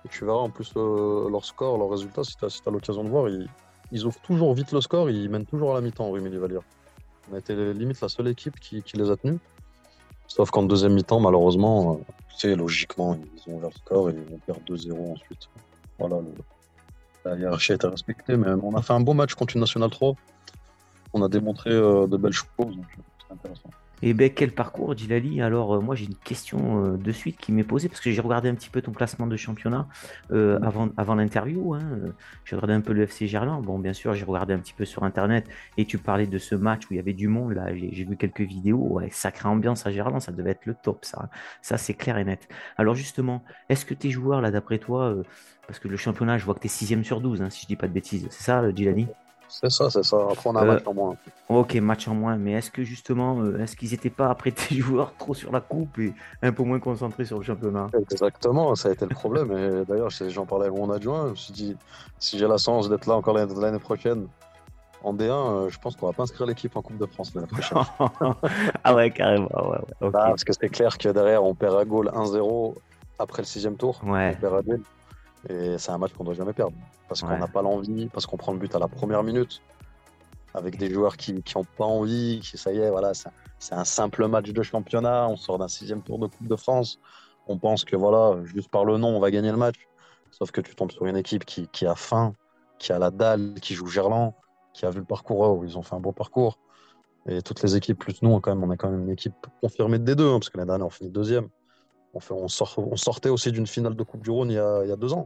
Et 0.06 0.10
tu 0.10 0.26
verras 0.26 0.40
en 0.40 0.50
plus 0.50 0.74
leur 0.76 1.46
score, 1.46 1.78
leur 1.78 1.90
résultat, 1.90 2.24
si 2.24 2.36
tu 2.36 2.46
as, 2.46 2.50
si 2.50 2.62
as 2.66 2.72
l'occasion 2.72 3.04
de 3.04 3.10
voir, 3.10 3.30
ils, 3.30 3.48
ils 3.94 4.06
ouvrent 4.06 4.20
toujours 4.22 4.54
vite 4.54 4.72
le 4.72 4.82
score, 4.82 5.10
ils 5.10 5.30
mènent 5.30 5.46
toujours 5.46 5.72
à 5.72 5.76
la 5.76 5.82
mi-temps, 5.82 6.12
Rumi 6.12 6.30
Livalier. 6.30 6.60
On 7.32 7.36
a 7.36 7.38
été 7.38 7.74
limite 7.74 8.02
la 8.02 8.10
seule 8.10 8.28
équipe 8.28 8.60
qui, 8.60 8.84
les 8.96 9.10
a 9.10 9.16
tenus. 9.16 9.40
Sauf 10.28 10.50
qu'en 10.50 10.64
deuxième 10.64 10.94
mi-temps, 10.94 11.20
malheureusement, 11.20 12.02
c'est 12.36 12.56
logiquement, 12.56 13.16
ils 13.16 13.52
ont 13.52 13.58
ouvert 13.58 13.70
le 13.70 13.76
score 13.76 14.10
et 14.10 14.16
on 14.32 14.38
perd 14.40 14.60
2-0 14.68 15.14
ensuite. 15.14 15.48
Voilà, 16.00 16.18
la 17.24 17.36
hiérarchie 17.38 17.74
a 17.74 17.76
été 17.76 17.88
respectée, 17.88 18.36
mais 18.36 18.50
on 18.64 18.76
a 18.76 18.82
fait 18.82 18.94
un 18.94 19.00
beau 19.00 19.14
match 19.14 19.36
contre 19.36 19.56
une 19.56 19.62
National 19.62 19.90
3. 19.90 20.16
On 21.14 21.22
a 21.22 21.30
démontré 21.30 21.70
euh, 21.70 22.08
de 22.08 22.18
belles 22.18 22.34
choses, 22.34 22.48
donc 22.58 22.86
c'est 23.20 23.34
intéressant. 23.34 23.70
Et 24.04 24.10
eh 24.10 24.14
ben 24.14 24.30
quel 24.30 24.52
parcours, 24.52 24.96
Dilali 24.96 25.42
Alors 25.42 25.76
euh, 25.76 25.80
moi 25.80 25.96
j'ai 25.96 26.04
une 26.04 26.16
question 26.16 26.84
euh, 26.84 26.98
de 26.98 27.12
suite 27.14 27.38
qui 27.38 27.54
m'est 27.54 27.64
posée 27.64 27.88
parce 27.88 28.02
que 28.02 28.12
j'ai 28.12 28.20
regardé 28.20 28.50
un 28.50 28.54
petit 28.54 28.70
peu 28.70 28.82
ton 28.82 28.92
classement 28.92 29.28
de 29.28 29.38
championnat 29.38 29.88
euh, 30.34 30.60
avant, 30.98 31.16
l'interview. 31.16 31.74
Hein, 31.74 31.84
j'ai 32.44 32.58
regardé 32.58 32.74
un 32.74 32.82
peu 32.82 32.92
le 32.92 33.04
FC 33.04 33.28
Gerland. 33.28 33.64
Bon 33.64 33.80
bien 33.80 33.94
sûr 33.94 34.14
j'ai 34.14 34.26
regardé 34.26 34.54
un 34.54 34.60
petit 34.60 34.74
peu 34.74 34.84
sur 34.84 35.06
internet 35.06 35.48
et 35.78 35.86
tu 35.86 35.98
parlais 35.98 36.28
de 36.28 36.38
ce 36.38 36.54
match 36.54 36.84
où 36.84 36.88
il 36.92 36.98
y 36.98 37.00
avait 37.00 37.14
du 37.14 37.30
monde 37.30 37.54
là. 37.54 37.74
J'ai 37.74 38.04
vu 38.04 38.18
quelques 38.18 38.42
vidéos. 38.42 38.86
Ouais, 38.90 39.08
sacrée 39.10 39.48
ambiance 39.48 39.88
à 39.88 39.92
Gerland, 39.94 40.20
ça 40.20 40.34
devait 40.34 40.52
être 40.52 40.66
le 40.66 40.74
top 40.74 41.06
ça. 41.06 41.30
Ça 41.62 41.78
c'est 41.78 41.94
clair 41.94 42.18
et 42.18 42.26
net. 42.26 42.50
Alors 42.76 42.96
justement, 42.96 43.42
est-ce 43.70 43.86
que 43.86 43.94
tes 43.94 44.12
joueurs 44.12 44.42
là 44.42 44.52
d'après 44.52 44.80
toi, 44.80 45.16
parce 45.66 45.80
que 45.80 45.88
le 45.88 45.96
championnat 45.96 46.38
je 46.38 46.44
vois 46.44 46.56
que 46.56 46.60
tu 46.60 46.68
es 46.68 46.70
6 46.70 47.04
sur 47.04 47.22
12 47.22 47.42
hein, 47.42 47.50
si 47.50 47.62
je 47.62 47.68
dis 47.68 47.78
pas 47.78 47.88
de 47.88 47.94
bêtises, 47.94 48.28
c'est 48.32 48.44
ça 48.44 48.70
Dilali 48.74 49.08
c'est 49.48 49.70
ça, 49.70 49.90
c'est 49.90 50.04
ça. 50.04 50.18
Après, 50.32 50.50
on 50.50 50.56
a 50.56 50.62
un 50.62 50.66
match 50.66 50.84
en 50.86 50.94
moins. 50.94 51.16
Ok, 51.50 51.76
match 51.76 52.08
en 52.08 52.16
moins. 52.16 52.38
Mais 52.38 52.54
est-ce 52.54 52.72
que 52.72 52.84
justement, 52.84 53.40
euh, 53.40 53.60
est-ce 53.60 53.76
qu'ils 53.76 53.92
n'étaient 53.92 54.10
pas 54.10 54.30
après 54.30 54.52
tes 54.52 54.76
joueurs 54.76 55.14
trop 55.18 55.34
sur 55.34 55.52
la 55.52 55.62
coupe 55.62 56.00
et 56.00 56.14
un 56.42 56.52
peu 56.52 56.64
moins 56.64 56.80
concentrés 56.80 57.26
sur 57.26 57.38
le 57.38 57.44
championnat? 57.44 57.88
Exactement, 58.12 58.74
ça 58.76 58.90
a 58.90 58.92
été 58.94 59.06
le 59.06 59.14
problème. 59.14 59.52
Et 59.52 59.86
d'ailleurs, 59.86 60.10
j'en 60.10 60.46
parlais 60.46 60.68
avec 60.68 60.78
mon 60.78 60.92
adjoint. 60.92 61.26
Je 61.26 61.32
me 61.32 61.36
suis 61.36 61.54
dit, 61.54 61.78
si 62.20 62.38
j'ai 62.38 62.48
la 62.48 62.58
chance 62.58 62.90
d'être 62.90 63.06
là 63.08 63.16
encore 63.16 63.36
l'année 63.36 63.80
prochaine, 63.80 64.28
en 65.04 65.14
D1, 65.14 65.30
euh, 65.30 65.70
je 65.70 65.78
pense 65.80 65.96
qu'on 65.96 66.08
va 66.08 66.14
pas 66.14 66.24
inscrire 66.24 66.48
l'équipe 66.48 66.76
en 66.76 66.82
Coupe 66.82 66.98
de 66.98 67.06
France 67.06 67.36
l'année 67.36 67.48
prochaine. 67.48 67.78
ah 68.84 68.96
ouais, 68.96 69.12
carrément. 69.12 69.50
Ouais, 69.70 69.78
bah, 70.02 70.28
parce 70.28 70.44
que 70.44 70.54
c'est 70.54 70.70
clair 70.70 70.98
que 70.98 71.10
derrière, 71.10 71.44
on 71.44 71.54
perd 71.54 71.78
à 71.78 71.86
goal 71.86 72.10
1-0 72.14 72.76
après 73.20 73.42
le 73.42 73.46
sixième 73.46 73.76
tour. 73.76 74.02
Ouais. 74.06 74.36
On 74.38 74.42
perd 74.42 74.56
à. 74.56 74.74
Et 75.50 75.78
c'est 75.78 75.92
un 75.92 75.98
match 75.98 76.14
qu'on 76.14 76.24
ne 76.24 76.28
doit 76.28 76.36
jamais 76.36 76.54
perdre. 76.54 76.76
Parce 77.08 77.22
qu'on 77.22 77.38
n'a 77.38 77.48
pas 77.48 77.62
l'envie, 77.62 78.08
parce 78.08 78.26
qu'on 78.26 78.38
prend 78.38 78.54
le 78.54 78.60
but 78.60 78.74
à 78.76 78.80
la 78.80 78.88
première 78.88 79.24
minute. 79.24 79.62
avec 80.54 80.78
des 80.78 80.92
joueurs 80.92 81.18
qui 81.18 81.44
n'ont 81.56 81.64
pas 81.64 81.86
envie, 81.86 82.40
qui 82.42 82.58
ça 82.58 82.72
y 82.72 82.78
est, 82.78 82.90
voilà, 82.90 83.14
c'est 83.14 83.74
un 83.74 83.84
simple 83.86 84.28
match 84.28 84.52
de 84.52 84.64
championnat, 84.64 85.28
on 85.28 85.36
sort 85.36 85.58
d'un 85.58 85.68
sixième 85.68 86.02
tour 86.02 86.20
de 86.20 86.28
Coupe 86.28 86.48
de 86.48 86.56
France, 86.56 87.00
on 87.48 87.58
pense 87.58 87.84
que 87.84 87.96
voilà, 87.96 88.44
juste 88.46 88.70
par 88.70 88.86
le 88.86 88.98
nom, 88.98 89.10
on 89.16 89.20
va 89.20 89.32
gagner 89.32 89.52
le 89.52 89.58
match. 89.58 89.88
Sauf 90.32 90.52
que 90.52 90.62
tu 90.62 90.76
tombes 90.76 90.92
sur 90.92 91.06
une 91.06 91.18
équipe 91.18 91.46
qui, 91.46 91.68
qui 91.68 91.86
a 91.86 91.96
faim, 91.96 92.34
qui 92.80 92.94
a 92.94 93.00
la 93.00 93.12
dalle, 93.12 93.56
qui 93.62 93.74
joue 93.74 93.88
Gerland, 93.88 94.34
qui 94.74 94.86
a 94.86 94.90
vu 94.90 95.00
le 95.00 95.06
parcours, 95.06 95.40
oh, 95.40 95.64
ils 95.64 95.78
ont 95.78 95.84
fait 95.84 95.96
un 95.96 96.00
beau 96.00 96.12
parcours. 96.12 96.58
Et 97.28 97.42
toutes 97.42 97.62
les 97.64 97.76
équipes, 97.76 98.00
plus 98.00 98.22
nous, 98.22 98.40
quand 98.40 98.54
même, 98.54 98.64
on 98.64 98.72
est 98.72 98.78
quand 98.78 98.90
même 98.90 99.04
une 99.04 99.12
équipe 99.12 99.48
confirmée 99.62 100.00
de 100.00 100.14
D2, 100.14 100.22
hein, 100.22 100.40
parce 100.40 100.50
que 100.50 100.58
l'année 100.58 100.70
dernière, 100.70 100.88
on 100.88 100.90
finit 100.90 101.10
deuxième. 101.10 101.50
On, 102.14 102.48
sortait 102.48 103.30
aussi 103.30 103.52
d'une 103.52 103.66
finale 103.66 103.96
de 103.96 104.04
Coupe 104.04 104.22
du 104.22 104.30
Rhône 104.30 104.52
il 104.52 104.56
y 104.56 104.60
a, 104.60 104.96
deux 104.96 105.14
ans. 105.14 105.26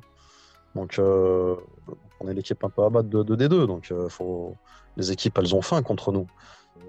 Donc, 0.73 0.99
euh, 0.99 1.55
on 2.19 2.27
est 2.27 2.33
l'équipe 2.33 2.63
un 2.63 2.69
peu 2.69 2.83
à 2.83 2.89
battre 2.89 3.09
de, 3.09 3.23
de 3.23 3.35
D2. 3.35 3.65
Donc, 3.67 3.91
euh, 3.91 4.07
faut... 4.07 4.55
les 4.95 5.11
équipes, 5.11 5.37
elles 5.37 5.53
ont 5.53 5.61
faim 5.61 5.81
contre 5.81 6.11
nous. 6.11 6.27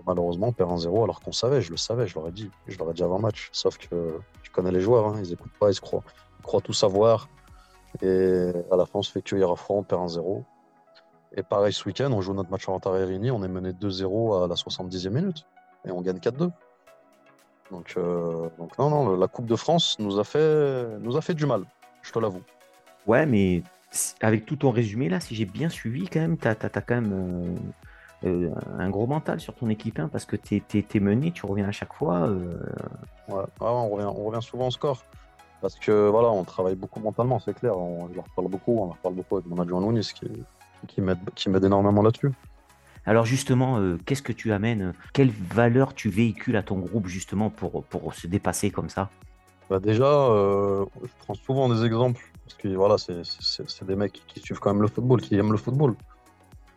Malheureusement, 0.07 0.49
on 0.49 0.53
perd 0.53 0.71
1-0 0.71 1.03
alors 1.03 1.21
qu'on 1.21 1.33
savait, 1.33 1.63
je 1.63 1.71
le 1.71 1.77
savais, 1.77 2.07
je 2.07 2.15
l'aurais 2.15 2.31
dit, 2.31 2.51
je 2.67 2.79
l'aurais 2.79 2.95
dit 2.95 3.03
avant 3.03 3.19
match. 3.19 3.49
Sauf 3.53 3.79
que 3.79 4.19
tu 4.43 4.51
connais 4.51 4.71
les 4.71 4.81
joueurs, 4.81 5.07
hein, 5.07 5.17
ils 5.19 5.33
écoutent 5.33 5.57
pas, 5.59 5.71
ils 5.71 5.75
se 5.75 5.81
croient, 5.81 6.05
ils 6.39 6.43
croient 6.43 6.61
tout 6.61 6.73
savoir. 6.73 7.29
Et 8.03 8.53
à 8.71 8.77
la 8.77 8.87
fin, 8.87 9.01
on 9.01 9.03
se 9.03 9.11
fait 9.11 9.23
cueillir 9.23 9.51
à 9.51 9.55
on 9.71 9.83
perd 9.83 10.03
1-0. 10.09 10.45
Et 11.37 11.43
pareil, 11.43 11.73
ce 11.73 11.85
week-end, 11.85 12.11
on 12.13 12.21
joue 12.21 12.35
notre 12.35 12.51
match 12.51 12.69
en 12.69 12.73
Rantarini, 12.73 13.31
on 13.31 13.43
est 13.43 13.49
mené 13.49 13.73
2-0 13.73 14.45
à 14.45 14.47
la 14.47 14.55
70e 14.55 15.11
minute. 15.11 15.47
Et 15.85 15.91
on 15.91 16.01
gagne 16.01 16.19
4-2. 16.19 16.51
Donc, 17.71 17.95
euh, 17.97 18.49
donc 18.59 18.79
non, 18.79 18.91
non, 18.91 19.17
la 19.17 19.29
Coupe 19.29 19.47
de 19.47 19.57
France 19.57 19.97
nous 19.99 20.19
a 20.19 20.25
fait, 20.25 20.99
nous 21.01 21.17
a 21.17 21.21
fait 21.21 21.35
du 21.35 21.47
mal, 21.47 21.65
je 22.03 22.13
te 22.13 22.19
l'avoue. 22.19 22.43
Ouais, 23.07 23.27
mais 23.27 23.63
avec 24.21 24.47
tout 24.47 24.57
ton 24.57 24.71
résumé 24.71 25.09
là, 25.09 25.21
si 25.21 25.35
j'ai 25.35 25.45
bien 25.45 25.69
suivi, 25.69 26.09
quand 26.09 26.21
même, 26.21 26.37
tu 26.37 26.49
as, 26.49 26.55
quand 26.55 27.01
même 27.01 27.59
euh, 28.25 28.29
euh, 28.29 28.51
un 28.79 28.91
gros 28.91 29.07
mental 29.07 29.41
sur 29.41 29.55
ton 29.55 29.69
équipe, 29.69 29.99
hein, 29.99 30.09
parce 30.11 30.25
que 30.25 30.37
tu 30.37 30.57
es, 30.57 31.01
mené, 31.01 31.31
tu 31.33 31.47
reviens 31.47 31.69
à 31.69 31.73
chaque 31.73 31.93
fois. 31.93 32.29
Euh. 32.29 32.59
Ouais, 33.29 33.45
on, 33.61 33.89
revient, 33.89 34.07
on 34.07 34.25
revient 34.25 34.43
souvent 34.43 34.69
au 34.69 34.71
score. 34.71 35.03
Parce 35.61 35.75
que 35.75 36.09
voilà, 36.09 36.29
on 36.31 36.45
travaille 36.45 36.77
beaucoup 36.77 37.01
mentalement, 37.01 37.41
c'est 37.41 37.55
clair. 37.55 37.77
On, 37.77 38.09
je 38.09 38.15
leur 38.15 38.27
parle 38.37 38.49
beaucoup, 38.49 38.79
on 38.79 38.87
leur 38.87 38.97
parle 38.99 39.15
beaucoup 39.15 39.37
avec 39.37 39.47
mon 39.47 39.61
adjoint 39.61 39.81
Lounis 39.81 40.13
qui, 40.15 40.31
qui 40.87 41.01
m'aide 41.01 41.65
énormément 41.65 42.03
là-dessus. 42.03 42.31
Alors 43.07 43.25
justement, 43.25 43.81
qu'est-ce 44.05 44.23
que 44.23 44.33
tu 44.33 44.53
amènes 44.53 44.93
Quelle 45.13 45.31
valeur 45.31 45.95
tu 45.95 46.11
véhicules 46.11 46.57
à 46.57 46.63
ton 46.63 46.79
groupe 46.79 47.07
justement 47.07 47.51
pour, 47.51 47.85
pour 47.85 48.15
se 48.15 48.27
dépasser 48.27 48.71
comme 48.71 48.89
ça? 48.89 49.11
Bah 49.71 49.79
Déjà, 49.79 50.07
je 50.07 51.09
prends 51.21 51.35
souvent 51.35 51.69
des 51.69 51.85
exemples 51.85 52.23
parce 52.45 52.55
que 52.55 52.69
voilà, 52.69 52.97
c'est 52.99 53.85
des 53.85 53.97
mecs 53.97 54.23
qui 54.27 54.41
suivent 54.41 54.59
quand 54.59 54.73
même 54.73 54.83
le 54.83 54.89
football, 54.89 55.21
qui 55.21 55.37
aiment 55.37 55.53
le 55.53 55.59
football. 55.59 55.95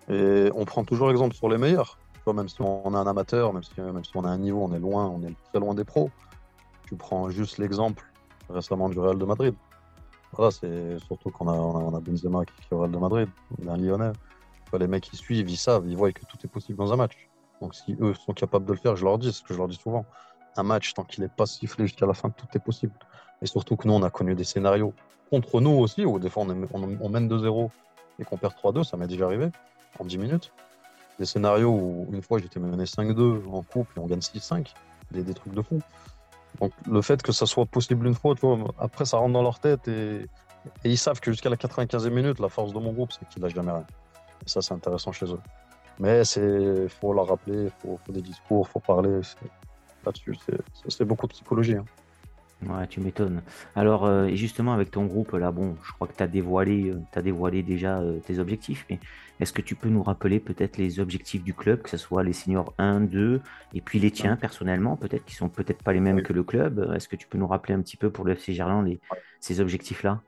Et 0.10 0.50
on 0.54 0.66
prend 0.66 0.84
toujours 0.84 1.10
exemple 1.10 1.34
sur 1.34 1.48
les 1.48 1.58
meilleurs. 1.58 1.98
même 2.28 2.50
si 2.50 2.62
on 2.62 2.94
est 2.94 2.98
un 2.98 3.08
amateur, 3.08 3.54
même 3.54 3.64
si, 3.64 3.80
même 3.80 4.04
si 4.04 4.12
on 4.16 4.26
a 4.26 4.30
un 4.30 4.38
niveau, 4.38 4.62
on 4.64 4.74
est 4.74 4.80
loin, 4.80 5.08
on 5.08 5.22
est 5.26 5.34
très 5.50 5.60
loin 5.60 5.74
des 5.74 5.86
pros. 5.86 6.10
Tu 6.88 6.96
prends 6.98 7.30
juste 7.30 7.58
l'exemple 7.58 8.06
récemment 8.50 8.90
du 8.90 9.00
Real 9.00 9.18
de 9.18 9.24
Madrid. 9.24 9.54
Voilà, 10.34 10.52
c'est 10.52 11.00
surtout 11.00 11.30
qu'on 11.30 11.48
a, 11.48 11.98
a, 11.98 12.00
Benzema 12.02 12.44
qui 12.46 12.54
est 12.70 12.76
au 12.76 12.80
Real 12.80 12.92
de 12.92 12.98
Madrid, 12.98 13.30
un 13.68 13.78
Lyonnais. 13.78 14.12
Les 14.78 14.88
mecs 14.88 15.04
qui 15.04 15.18
suivent, 15.18 15.50
ils 15.50 15.58
savent, 15.58 15.86
ils 15.88 15.98
voient 15.98 16.12
que 16.12 16.26
tout 16.26 16.38
est 16.44 16.48
possible 16.48 16.78
dans 16.78 16.94
un 16.94 16.96
match. 16.96 17.30
Donc 17.62 17.76
si 17.76 17.96
eux 18.02 18.14
sont 18.14 18.34
capables 18.34 18.66
de 18.66 18.74
le 18.74 18.78
faire, 18.78 18.96
je 18.96 19.04
leur 19.04 19.18
dis 19.18 19.32
ce 19.32 19.44
que 19.44 19.54
je 19.54 19.58
leur 19.60 19.68
dis 19.68 19.76
souvent. 19.76 20.06
Un 20.58 20.64
match, 20.64 20.94
tant 20.94 21.04
qu'il 21.04 21.24
n'est 21.24 21.30
pas 21.30 21.46
sifflé 21.46 21.88
jusqu'à 21.88 22.06
la 22.06 22.14
fin, 22.14 22.30
tout 22.30 22.48
est 22.54 22.60
possible. 22.60 22.94
Et 23.42 23.46
surtout 23.46 23.76
que 23.76 23.88
nous, 23.88 23.94
on 23.94 24.04
a 24.04 24.10
connu 24.10 24.36
des 24.36 24.44
scénarios 24.44 24.94
contre 25.30 25.62
nous 25.62 25.72
aussi, 25.72 26.06
où 26.06 26.20
des 26.20 26.30
fois 26.30 26.44
on, 26.44 27.10
mène 27.10 27.30
2-0 27.30 27.70
et 28.20 28.26
qu'on 28.26 28.38
perd 28.38 28.54
3-2, 28.54 28.84
ça 28.84 28.98
m'est 28.98 29.08
déjà 29.08 29.26
arrivé 29.26 29.50
en 30.00 30.06
10 30.06 30.18
minutes. 30.18 30.52
Des 31.20 31.26
scénarios 31.26 31.70
où 31.70 32.08
une 32.12 32.22
fois 32.22 32.40
j'étais 32.40 32.60
mené 32.60 32.84
5-2 32.84 33.48
en 33.50 33.64
coupe 33.64 33.88
et 33.96 34.00
on 34.00 34.08
gagne 34.08 34.20
6-5, 34.20 34.74
des, 35.12 35.34
trucs 35.34 35.54
de 35.54 35.62
fou. 35.62 35.80
Donc 36.60 36.74
le 36.90 37.02
fait 37.02 37.22
que 37.22 37.32
ça 37.32 37.46
soit 37.46 37.66
possible 37.66 38.08
une 38.08 38.14
fois, 38.14 38.36
après 38.78 39.06
ça 39.06 39.18
rentre 39.18 39.34
dans 39.34 39.42
leur 39.42 39.60
tête 39.60 39.88
et, 39.88 40.28
ils 40.84 40.98
savent 40.98 41.20
que 41.20 41.32
jusqu'à 41.32 41.50
la 41.50 41.56
95e 41.56 42.10
minute, 42.12 42.40
la 42.40 42.50
force 42.50 42.72
de 42.72 42.78
mon 42.78 42.94
groupe, 42.94 43.12
c'est 43.12 43.28
qu'ils 43.30 43.42
lâchent 43.42 43.56
jamais 43.56 43.72
rien. 43.72 43.86
Et 44.46 44.50
ça, 44.50 44.62
c'est 44.62 44.74
intéressant 44.74 45.12
chez 45.12 45.26
eux. 45.26 45.40
Mais 46.00 46.24
il 46.24 46.90
faut 46.90 47.14
leur 47.14 47.28
rappeler, 47.28 47.66
il 47.66 47.72
faut, 47.82 48.00
faut, 48.06 48.12
des 48.12 48.22
discours, 48.22 48.66
il 48.68 48.72
faut 48.72 48.80
parler. 48.80 49.22
Là-dessus, 50.06 50.36
c'est 50.88 51.06
beaucoup 51.06 51.28
de 51.28 51.34
psychologie. 51.34 51.76
Hein. 51.76 51.86
Ouais, 52.68 52.86
tu 52.88 53.00
m'étonnes. 53.00 53.42
Alors, 53.76 54.06
euh, 54.06 54.28
justement, 54.36 54.74
avec 54.74 54.92
ton 54.92 55.06
groupe, 55.06 55.32
là, 55.32 55.52
bon, 55.52 55.76
je 55.84 55.92
crois 55.94 56.08
que 56.08 56.14
tu 56.16 56.22
as 56.22 56.28
dévoilé, 56.28 56.92
euh, 56.92 57.00
as 57.16 57.24
dévoilé 57.24 57.64
déjà 57.64 58.00
euh, 58.00 58.20
tes 58.20 58.38
objectifs, 58.38 58.86
mais 58.90 59.00
est-ce 59.40 59.52
que 59.52 59.64
tu 59.64 59.74
peux 59.74 59.90
nous 59.90 60.04
rappeler 60.04 60.40
peut-être 60.40 60.78
les 60.78 61.00
objectifs 61.00 61.44
du 61.44 61.56
club, 61.56 61.82
que 61.82 61.90
ce 61.90 61.98
soit 61.98 62.22
les 62.22 62.34
seniors 62.34 62.76
1, 62.78 63.02
2, 63.02 63.42
et 63.74 63.82
puis 63.82 63.98
les 63.98 64.12
tiens 64.12 64.36
personnellement, 64.36 64.96
peut-être, 64.96 65.26
qui 65.26 65.34
sont 65.34 65.50
peut-être 65.50 65.82
pas 65.82 65.92
les 65.92 66.00
mêmes 66.00 66.22
que 66.22 66.34
le 66.34 66.44
club 66.44 66.92
Est-ce 66.96 67.08
que 67.08 67.16
tu 67.16 67.28
peux 67.28 67.40
nous 67.40 67.48
rappeler 67.48 67.74
un 67.74 67.82
petit 67.82 67.98
peu 67.98 68.12
pour 68.12 68.26
le 68.26 68.34
FC 68.34 68.54
Gerland 68.54 68.86
les, 68.86 69.00
ces 69.40 69.60
objectifs-là? 69.60 70.22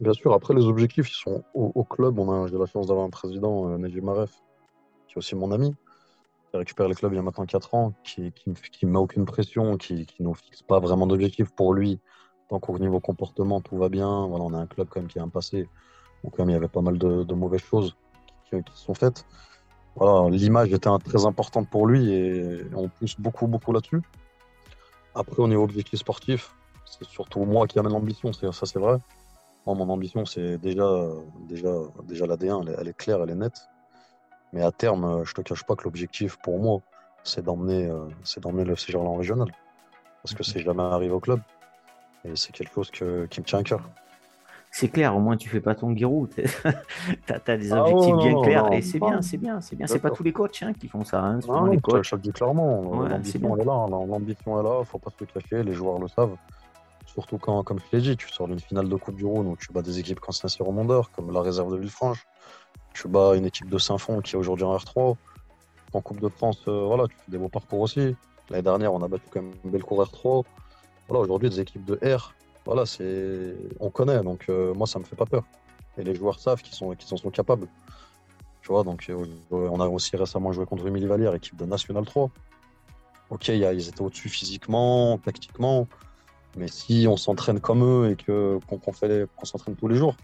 Bien 0.00 0.12
sûr, 0.12 0.32
après, 0.34 0.54
les 0.54 0.64
objectifs, 0.64 1.10
ils 1.10 1.14
sont 1.14 1.42
au, 1.54 1.84
club. 1.84 2.18
On 2.18 2.30
a, 2.30 2.46
j'ai 2.48 2.58
la 2.58 2.66
chance 2.66 2.86
d'avoir 2.86 3.06
un 3.06 3.10
président, 3.10 3.70
euh, 3.70 4.00
Maref, 4.02 4.30
qui 5.08 5.14
est 5.14 5.18
aussi 5.18 5.34
mon 5.34 5.52
ami 5.52 5.74
qui 6.50 6.56
récupère 6.56 6.88
le 6.88 6.94
club 6.94 7.12
il 7.12 7.16
y 7.16 7.18
a 7.18 7.22
maintenant 7.22 7.46
4 7.46 7.74
ans, 7.74 7.92
qui 8.04 8.32
ne 8.46 8.88
met 8.88 8.98
aucune 8.98 9.24
pression, 9.24 9.76
qui 9.76 10.06
ne 10.20 10.24
nous 10.24 10.34
fixe 10.34 10.62
pas 10.62 10.78
vraiment 10.80 11.06
d'objectifs 11.06 11.50
pour 11.50 11.74
lui. 11.74 12.00
Tant 12.48 12.60
qu'au 12.60 12.78
niveau 12.78 13.00
comportement, 13.00 13.60
tout 13.60 13.76
va 13.76 13.88
bien. 13.88 14.26
Voilà, 14.26 14.44
on 14.44 14.52
a 14.54 14.58
un 14.58 14.66
club 14.66 14.88
quand 14.88 15.00
même 15.00 15.08
qui 15.08 15.18
a 15.18 15.22
un 15.22 15.28
passé 15.28 15.68
où 16.22 16.30
quand 16.30 16.44
même 16.44 16.50
il 16.50 16.52
y 16.52 16.56
avait 16.56 16.68
pas 16.68 16.80
mal 16.80 16.98
de, 16.98 17.34
mauvaises 17.34 17.62
choses 17.62 17.96
qui, 18.48 18.62
qui, 18.62 18.72
sont 18.74 18.94
faites. 18.94 19.26
Voilà, 19.96 20.30
l'image 20.30 20.72
était 20.72 20.90
très 21.04 21.26
importante 21.26 21.68
pour 21.68 21.86
lui 21.86 22.12
et 22.12 22.64
on 22.74 22.88
pousse 22.88 23.18
beaucoup, 23.18 23.46
beaucoup 23.46 23.72
là-dessus. 23.72 24.02
Après, 25.14 25.42
au 25.42 25.48
niveau 25.48 25.64
objectif 25.64 25.98
sportif, 25.98 26.54
c'est 26.84 27.06
surtout 27.08 27.44
moi 27.44 27.66
qui 27.66 27.78
amène 27.78 27.92
l'ambition, 27.92 28.32
ça 28.32 28.52
c'est 28.52 28.78
vrai. 28.78 28.98
Moi, 29.66 29.74
mon 29.74 29.88
ambition, 29.90 30.24
c'est 30.24 30.58
déjà, 30.58 31.08
déjà, 31.48 31.72
déjà 32.04 32.26
l'AD1, 32.26 32.62
elle, 32.62 32.76
elle, 32.78 32.88
est 32.88 32.96
claire, 32.96 33.20
elle 33.22 33.30
est 33.30 33.34
nette. 33.34 33.68
Mais 34.52 34.62
à 34.62 34.70
terme, 34.70 35.04
euh, 35.04 35.24
je 35.24 35.34
te 35.34 35.40
cache 35.40 35.64
pas 35.64 35.74
que 35.74 35.84
l'objectif 35.84 36.36
pour 36.36 36.60
moi, 36.60 36.80
c'est 37.24 37.44
d'emmener, 37.44 37.86
euh, 37.86 38.06
c'est 38.22 38.40
d'emmener 38.40 38.64
le 38.64 38.74
FC 38.74 38.94
en 38.94 39.16
régional. 39.16 39.48
Parce 40.22 40.34
que 40.34 40.44
c'est 40.44 40.60
jamais 40.60 40.82
arrivé 40.82 41.12
au 41.12 41.20
club. 41.20 41.40
Et 42.24 42.36
c'est 42.36 42.52
quelque 42.52 42.74
chose 42.74 42.90
qui 42.90 43.04
me 43.04 43.26
tient 43.26 43.58
à 43.58 43.62
cœur. 43.62 43.80
C'est 44.70 44.88
clair, 44.88 45.16
au 45.16 45.20
moins 45.20 45.36
tu 45.36 45.48
fais 45.48 45.60
pas 45.60 45.74
ton 45.74 45.92
guirou. 45.92 46.26
tu 46.34 46.42
as, 46.42 47.56
des 47.56 47.72
ah 47.72 47.82
objectifs 47.82 48.16
bien 48.16 48.42
clairs. 48.42 48.72
et 48.72 48.82
c'est 48.82 48.98
bien, 48.98 49.22
c'est 49.22 49.36
bien, 49.36 49.60
c'est 49.60 49.76
bien. 49.76 49.86
C'est 49.86 50.00
pas 50.00 50.10
tous 50.10 50.22
les 50.22 50.32
coachs 50.32 50.62
hein, 50.62 50.72
qui 50.74 50.88
font 50.88 51.04
ça. 51.04 51.20
Hein. 51.20 51.40
Non, 51.48 51.64
les 51.64 51.80
coachs. 51.80 52.04
Je 52.04 52.14
le 52.14 52.20
dis 52.20 52.32
clairement. 52.32 53.06
L'ambition, 53.08 53.56
est 53.56 53.64
là. 53.64 53.86
L'ambition 53.88 54.60
est 54.60 54.62
là. 54.62 54.84
Faut 54.84 54.98
pas 54.98 55.10
se 55.18 55.24
cacher. 55.24 55.62
Les 55.62 55.72
joueurs 55.72 55.98
le 55.98 56.08
savent. 56.08 56.36
Surtout 57.16 57.38
quand, 57.38 57.62
comme 57.62 57.78
je 57.78 57.96
l'ai 57.96 58.02
dit, 58.02 58.16
tu 58.16 58.28
sors 58.28 58.46
d'une 58.46 58.60
finale 58.60 58.88
de 58.88 58.96
Coupe 58.96 59.16
du 59.16 59.24
Rhône 59.24 59.46
où 59.46 59.56
tu 59.56 59.72
bats 59.72 59.82
des 59.82 59.98
équipes 59.98 60.20
comme 60.20 60.32
Saint-Cyr 60.32 60.66
comme 61.14 61.32
la 61.32 61.40
réserve 61.40 61.72
de 61.72 61.78
Villefranche 61.78 62.26
tu 62.96 63.08
bats 63.08 63.36
une 63.36 63.44
équipe 63.44 63.68
de 63.68 63.78
Saint-Fond 63.78 64.22
qui 64.22 64.34
est 64.34 64.38
aujourd'hui 64.38 64.64
en 64.64 64.76
R3. 64.76 65.16
En 65.92 66.00
Coupe 66.00 66.20
de 66.20 66.28
France, 66.28 66.62
euh, 66.66 66.84
voilà, 66.86 67.06
tu 67.06 67.16
fais 67.16 67.30
des 67.30 67.38
beaux 67.38 67.48
parcours 67.48 67.80
aussi. 67.80 68.16
L'année 68.48 68.62
dernière, 68.62 68.92
on 68.94 69.02
a 69.02 69.08
battu 69.08 69.24
quand 69.30 69.42
même 69.42 69.82
cour 69.82 70.02
R3. 70.02 70.44
Voilà, 71.08 71.22
aujourd'hui, 71.22 71.50
des 71.50 71.60
équipes 71.60 71.84
de 71.84 71.98
R, 72.02 72.34
voilà, 72.64 72.84
c'est, 72.86 73.54
on 73.80 73.90
connaît, 73.90 74.22
donc 74.22 74.46
euh, 74.48 74.74
moi, 74.74 74.86
ça 74.86 74.98
me 74.98 75.04
fait 75.04 75.14
pas 75.14 75.26
peur. 75.26 75.44
Et 75.98 76.02
les 76.02 76.14
joueurs 76.14 76.40
savent 76.40 76.62
qu'ils 76.62 76.74
sont, 76.74 76.90
qu'ils 76.94 77.12
en 77.14 77.16
sont 77.16 77.30
capables. 77.30 77.68
Tu 78.62 78.68
vois, 78.68 78.82
donc 78.82 79.06
euh, 79.08 79.24
on 79.50 79.80
a 79.80 79.86
aussi 79.86 80.16
récemment 80.16 80.52
joué 80.52 80.66
contre 80.66 80.86
Émilie 80.86 81.06
Vallière, 81.06 81.34
équipe 81.34 81.56
de 81.56 81.66
National 81.66 82.04
3. 82.04 82.30
Ok, 83.30 83.48
ils 83.48 83.88
étaient 83.88 84.02
au-dessus 84.02 84.28
physiquement, 84.28 85.18
tactiquement, 85.18 85.86
mais 86.56 86.68
si 86.68 87.06
on 87.08 87.16
s'entraîne 87.16 87.60
comme 87.60 87.84
eux 87.84 88.10
et 88.10 88.16
que 88.16 88.58
qu'on 88.66 88.92
fait, 88.92 89.28
qu'on 89.36 89.44
s'entraîne 89.44 89.76
tous 89.76 89.88
les 89.88 89.96
jours, 89.96 90.16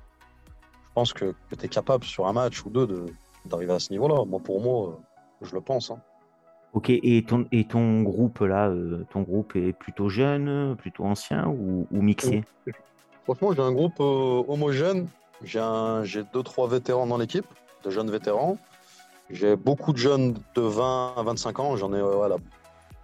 je 0.93 0.95
pense 0.95 1.13
que, 1.13 1.35
tu 1.57 1.65
es 1.65 1.69
capable 1.69 2.05
sur 2.05 2.27
un 2.27 2.33
match 2.33 2.65
ou 2.65 2.71
deux 2.71 3.07
d'arriver 3.47 3.73
à 3.73 3.79
ce 3.79 3.91
niveau-là. 3.93 4.25
Moi, 4.27 4.41
pour 4.41 4.61
moi, 4.61 4.89
euh, 4.89 5.47
je 5.47 5.55
le 5.55 5.61
pense. 5.61 5.91
Hein. 5.91 6.01
Ok, 6.75 6.91
et 6.91 7.25
ton, 7.27 7.47
et 7.53 7.65
ton 7.65 8.03
groupe 8.03 8.41
là, 8.41 8.69
euh, 8.69 9.05
ton 9.11 9.23
groupe 9.23 9.57
est 9.57 9.73
plutôt 9.73 10.09
jeune, 10.09 10.77
plutôt 10.77 11.05
ancien 11.05 11.47
ou, 11.47 11.87
mixé? 11.91 12.45
Franchement, 13.25 13.53
j'ai 13.53 13.63
un 13.63 13.73
groupe 13.73 14.01
euh, 14.01 14.43
homogène. 14.49 15.07
J'ai 15.45 16.23
deux, 16.33 16.43
trois 16.43 16.69
vétérans 16.69 17.07
dans 17.07 17.19
l'équipe, 17.19 17.47
de 17.85 17.91
jeunes 17.91 18.11
vétérans. 18.11 18.59
J'ai 19.31 19.57
beaucoup 19.57 19.93
de 19.93 19.99
jeunes 19.99 20.35
de 20.55 20.61
20 20.61 21.15
à 21.17 21.23
25 21.23 21.59
ans. 21.59 21.77
J'en 21.77 21.93
ai 21.95 22.03
voilà, 22.03 22.37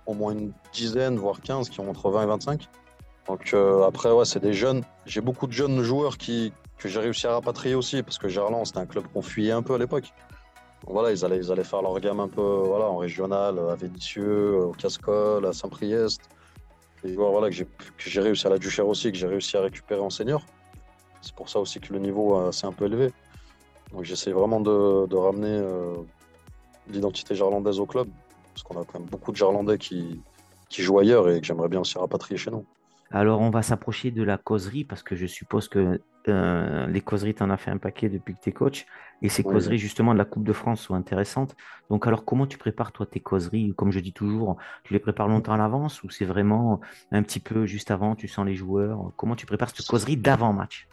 au 0.07 0.15
moins 0.15 0.33
une 0.33 0.53
dizaine, 0.73 1.17
voire 1.17 1.41
15 1.41 1.69
qui 1.71 1.81
ont 1.81 1.89
entre 1.89 2.11
20 2.11 2.23
et 2.23 2.27
25. 2.27 2.69
Donc 3.29 3.55
après, 3.87 4.11
ouais, 4.11 4.25
c'est 4.25 4.41
des 4.41 4.55
jeunes. 4.55 4.83
J'ai 5.07 5.21
beaucoup 5.21 5.47
de 5.47 5.53
jeunes 5.53 5.83
joueurs 5.83 6.17
qui, 6.17 6.53
que 6.79 6.89
j'ai 6.89 6.99
réussi 6.99 7.27
à 7.27 7.33
rapatrier 7.33 7.75
aussi, 7.75 8.03
parce 8.03 8.19
que 8.19 8.29
Gerland, 8.29 8.65
c'était 8.65 8.79
un 8.79 8.87
club 8.87 9.05
qu'on 9.13 9.23
fuyait 9.23 9.53
un 9.53 9.63
peu 9.63 9.75
à 9.75 9.79
l'époque. 9.79 10.13
Voilà, 10.87 11.11
ils 11.11 11.25
allaient, 11.25 11.39
ils 11.39 11.53
allaient 11.53 11.65
faire 11.65 11.83
leur 11.83 11.99
gamme 12.01 12.21
un 12.21 12.29
peu 12.29 12.41
voilà, 12.41 12.87
en 12.87 12.97
régional, 12.97 13.59
à 13.59 13.75
Vénitieux, 13.75 14.57
au 14.57 14.73
Cascol, 14.73 15.45
à 15.45 15.53
Saint-Priest. 15.53 16.23
Et 17.05 17.15
voilà, 17.15 17.51
que 17.51 17.67
j'ai 17.99 18.21
réussi 18.21 18.47
à 18.47 18.51
la 18.51 18.59
Duchère 18.59 18.89
aussi, 18.89 19.13
que 19.13 19.19
j'ai 19.19 19.27
réussi 19.27 19.57
à 19.57 19.61
récupérer 19.61 20.01
en 20.01 20.11
senior. 20.11 20.43
C'est 21.21 21.35
pour 21.35 21.49
ça 21.49 21.59
aussi 21.59 21.81
que 21.81 21.93
le 21.93 21.99
niveau 21.99 22.39
euh, 22.39 22.53
s'est 22.53 22.67
un 22.67 22.73
peu 22.73 22.87
élevé. 22.87 23.13
Donc 23.93 24.05
j'essaie 24.05 24.33
vraiment 24.33 24.61
de, 24.61 25.07
de 25.07 25.17
ramener 25.17 25.49
euh, 25.49 25.95
l'identité 26.89 27.35
gerlandaise 27.35 27.79
au 27.81 27.87
club, 27.87 28.09
parce 28.55 28.63
qu'on 28.63 28.81
a 28.81 28.85
quand 28.85 29.01
même 29.01 29.09
beaucoup 29.09 29.33
de 29.33 29.37
Gerlandais 29.37 29.79
qui, 29.79 30.21
qui 30.69 30.83
jouent 30.83 30.99
ailleurs 30.99 31.29
et 31.29 31.41
que 31.41 31.47
j'aimerais 31.47 31.69
bien 31.69 31.81
aussi 31.81 31.99
rapatrier 31.99 32.39
chez 32.39 32.51
nous. 32.51 32.65
Alors, 33.11 33.41
on 33.41 33.49
va 33.49 33.63
s'approcher 33.63 34.11
de 34.11 34.23
la 34.23 34.37
causerie 34.37 34.85
parce 34.85 35.03
que 35.03 35.17
je 35.17 35.27
suppose 35.27 35.69
que 35.69 36.01
euh, 36.29 36.87
les 36.89 37.01
causeries, 37.01 37.35
tu 37.35 37.43
en 37.43 37.49
as 37.49 37.57
fait 37.57 37.71
un 37.71 37.79
paquet 37.79 38.11
depuis 38.11 38.35
que 38.35 38.41
tu 38.41 38.51
es 38.51 38.53
coach. 38.53 38.85
Et 39.23 39.31
ces 39.31 39.43
causeries, 39.43 39.79
justement, 39.79 40.13
de 40.13 40.19
la 40.19 40.27
Coupe 40.27 40.45
de 40.45 40.53
France 40.53 40.83
sont 40.83 40.95
intéressantes. 40.95 41.57
Donc, 41.89 42.07
alors, 42.07 42.27
comment 42.27 42.47
tu 42.47 42.59
prépares, 42.59 42.93
toi, 42.93 43.07
tes 43.07 43.21
causeries? 43.21 43.73
Comme 43.77 43.93
je 43.93 44.01
dis 44.01 44.13
toujours, 44.13 44.59
tu 44.85 44.93
les 44.93 44.99
prépares 44.99 45.27
longtemps 45.27 45.55
à 45.55 45.57
l'avance 45.57 46.03
ou 46.03 46.11
c'est 46.11 46.27
vraiment 46.27 46.81
un 47.11 47.23
petit 47.23 47.41
peu 47.41 47.65
juste 47.65 47.91
avant, 47.91 48.15
tu 48.15 48.29
sens 48.29 48.45
les 48.45 48.55
joueurs? 48.55 49.13
Comment 49.17 49.37
tu 49.37 49.47
prépares 49.47 49.71
cette 49.71 49.87
causerie 49.87 50.19
d'avant-match 50.19 50.87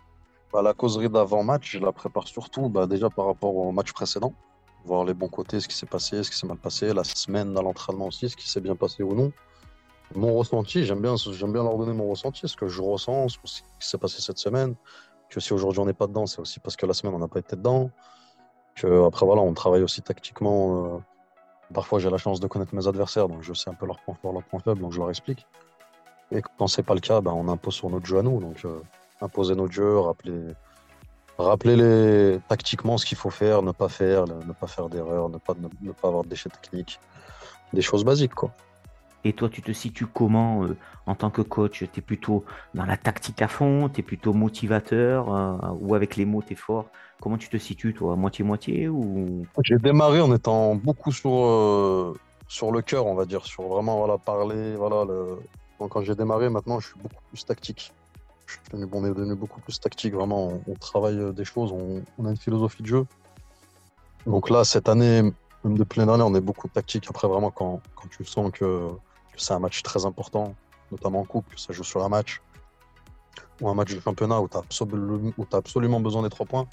bah, 0.53 0.61
La 0.61 0.73
causerie 0.73 1.09
d'avant-match, 1.09 1.69
je 1.73 1.79
la 1.79 1.91
prépare 1.91 2.29
surtout 2.29 2.69
bah, 2.69 2.87
déjà 2.87 3.09
par 3.09 3.25
rapport 3.25 3.55
au 3.55 3.73
match 3.73 3.91
précédent. 3.91 4.33
Voir 4.85 5.03
les 5.03 5.13
bons 5.13 5.29
côtés, 5.29 5.59
ce 5.59 5.67
qui 5.67 5.75
s'est 5.75 5.85
passé, 5.85 6.23
ce 6.23 6.31
qui 6.31 6.37
s'est 6.37 6.47
mal 6.47 6.57
passé, 6.57 6.93
la 6.93 7.03
semaine 7.03 7.57
à 7.57 7.61
l'entraînement 7.61 8.07
aussi, 8.07 8.29
ce 8.29 8.37
qui 8.37 8.49
s'est 8.49 8.61
bien 8.61 8.75
passé 8.75 9.03
ou 9.03 9.13
non 9.13 9.33
mon 10.15 10.33
ressenti, 10.33 10.85
j'aime 10.85 11.01
bien, 11.01 11.15
leur 11.53 11.77
donner 11.77 11.93
mon 11.93 12.09
ressenti, 12.09 12.47
ce 12.47 12.55
que 12.55 12.67
je 12.67 12.81
ressens, 12.81 13.29
ce 13.43 13.61
qui 13.79 13.87
s'est 13.87 13.97
passé 13.97 14.21
cette 14.21 14.37
semaine. 14.37 14.75
Que 15.29 15.39
si 15.39 15.53
aujourd'hui 15.53 15.79
on 15.79 15.85
n'est 15.85 15.93
pas 15.93 16.07
dedans, 16.07 16.25
c'est 16.25 16.39
aussi 16.39 16.59
parce 16.59 16.75
que 16.75 16.85
la 16.85 16.93
semaine 16.93 17.13
on 17.13 17.19
n'a 17.19 17.27
pas 17.27 17.39
été 17.39 17.55
dedans. 17.55 17.89
Que 18.75 19.05
après 19.05 19.25
voilà, 19.25 19.41
on 19.41 19.53
travaille 19.53 19.81
aussi 19.81 20.01
tactiquement. 20.01 20.95
Euh, 20.95 20.97
parfois 21.73 21.99
j'ai 21.99 22.09
la 22.09 22.17
chance 22.17 22.39
de 22.39 22.47
connaître 22.47 22.75
mes 22.75 22.87
adversaires, 22.87 23.27
donc 23.27 23.41
je 23.41 23.53
sais 23.53 23.69
un 23.69 23.73
peu 23.73 23.85
leurs 23.85 23.99
points 23.99 24.15
forts, 24.21 24.33
leurs 24.33 24.43
points 24.43 24.59
faibles, 24.59 24.81
donc 24.81 24.93
je 24.93 24.99
leur 24.99 25.09
explique. 25.09 25.45
Et 26.31 26.41
quand 26.57 26.67
c'est 26.67 26.83
pas 26.83 26.93
le 26.93 26.99
cas, 26.99 27.21
ben, 27.21 27.31
on 27.31 27.47
impose 27.47 27.73
sur 27.73 27.89
notre 27.89 28.05
jeu 28.05 28.19
à 28.19 28.21
nous. 28.21 28.39
Donc 28.39 28.63
euh, 28.65 28.81
imposer 29.21 29.55
notre 29.55 29.73
jeu, 29.73 29.99
rappeler, 29.99 30.53
rappeler 31.37 31.75
les, 31.75 32.39
tactiquement 32.47 32.97
ce 32.97 33.05
qu'il 33.05 33.17
faut 33.17 33.29
faire, 33.29 33.61
ne 33.61 33.71
pas 33.71 33.89
faire, 33.89 34.25
ne 34.25 34.53
pas 34.53 34.67
faire 34.67 34.89
d'erreur, 34.89 35.29
ne 35.29 35.37
pas, 35.37 35.53
ne 35.81 35.91
pas 35.91 36.07
avoir 36.07 36.23
de 36.23 36.29
déchets 36.29 36.49
techniques, 36.49 36.99
des 37.73 37.81
choses 37.81 38.03
basiques 38.03 38.35
quoi. 38.35 38.51
Et 39.27 39.33
toi, 39.33 39.49
tu 39.49 39.63
te 39.63 39.71
situes 39.71 40.05
comment 40.05 40.65
euh, 40.65 40.77
en 41.07 41.15
tant 41.15 41.31
que 41.31 41.41
coach? 41.41 41.79
Tu 41.91 41.99
es 41.99 42.01
plutôt 42.01 42.45
dans 42.75 42.85
la 42.85 42.95
tactique 42.95 43.41
à 43.41 43.47
fond? 43.47 43.89
Tu 43.89 44.01
es 44.01 44.03
plutôt 44.03 44.33
motivateur 44.33 45.33
euh, 45.33 45.57
Ou 45.81 45.95
avec 45.95 46.15
les 46.15 46.25
mots, 46.25 46.43
tu 46.45 46.53
es 46.53 46.55
fort? 46.55 46.85
Comment 47.19 47.39
tu 47.39 47.49
te 47.49 47.57
situes, 47.57 47.95
toi? 47.95 48.15
Moitié-moitié 48.15 48.87
ou... 48.87 49.47
J'ai 49.63 49.77
démarré 49.77 50.21
en 50.21 50.33
étant 50.33 50.75
beaucoup 50.75 51.11
sur, 51.11 51.31
euh, 51.33 52.13
sur 52.47 52.71
le 52.71 52.83
cœur, 52.83 53.07
on 53.07 53.15
va 53.15 53.25
dire, 53.25 53.43
sur 53.45 53.63
vraiment 53.63 53.97
voilà, 53.97 54.19
parler. 54.19 54.75
Voilà, 54.75 55.05
quand 55.79 56.03
j'ai 56.03 56.13
démarré, 56.13 56.49
maintenant, 56.49 56.79
je 56.79 56.89
suis 56.89 56.99
beaucoup 57.01 57.23
plus 57.29 57.43
tactique. 57.43 57.93
Je 58.45 58.53
suis 58.53 58.61
devenu, 58.71 58.87
on 58.91 59.05
est 59.05 59.09
devenu 59.09 59.33
beaucoup 59.33 59.59
plus 59.59 59.79
tactique, 59.79 60.13
vraiment. 60.13 60.61
On, 60.67 60.73
travaille 60.75 61.33
des 61.33 61.45
choses, 61.45 61.71
on, 61.71 62.25
a 62.25 62.29
une 62.29 62.37
philosophie 62.37 62.83
de 62.83 62.87
jeu. 62.87 63.05
Donc 64.27 64.51
là, 64.51 64.63
cette 64.63 64.87
année, 64.87 65.23
même 65.63 65.77
depuis 65.79 65.97
l'année 65.97 66.09
dernière, 66.09 66.27
on 66.27 66.35
est 66.35 66.41
beaucoup 66.41 66.67
tactique. 66.67 67.07
Après, 67.09 67.27
vraiment, 67.27 67.49
quand, 67.49 67.81
quand 67.95 68.07
tu 68.07 68.23
sens 68.23 68.51
que 68.51 68.91
c'est 69.41 69.53
un 69.53 69.59
match 69.59 69.81
très 69.83 70.05
important, 70.05 70.55
notamment 70.91 71.21
en 71.21 71.25
coupe, 71.25 71.53
que 71.53 71.59
ça 71.59 71.73
joue 71.73 71.83
sur 71.83 72.03
un 72.03 72.09
match, 72.09 72.41
ou 73.61 73.69
un 73.69 73.73
match 73.73 73.93
de 73.93 73.99
championnat 73.99 74.41
où 74.41 74.47
tu 74.47 74.57
as, 74.57 75.57
absolument 75.57 75.99
besoin 75.99 76.23
des 76.23 76.29
trois 76.29 76.45
points. 76.45 76.67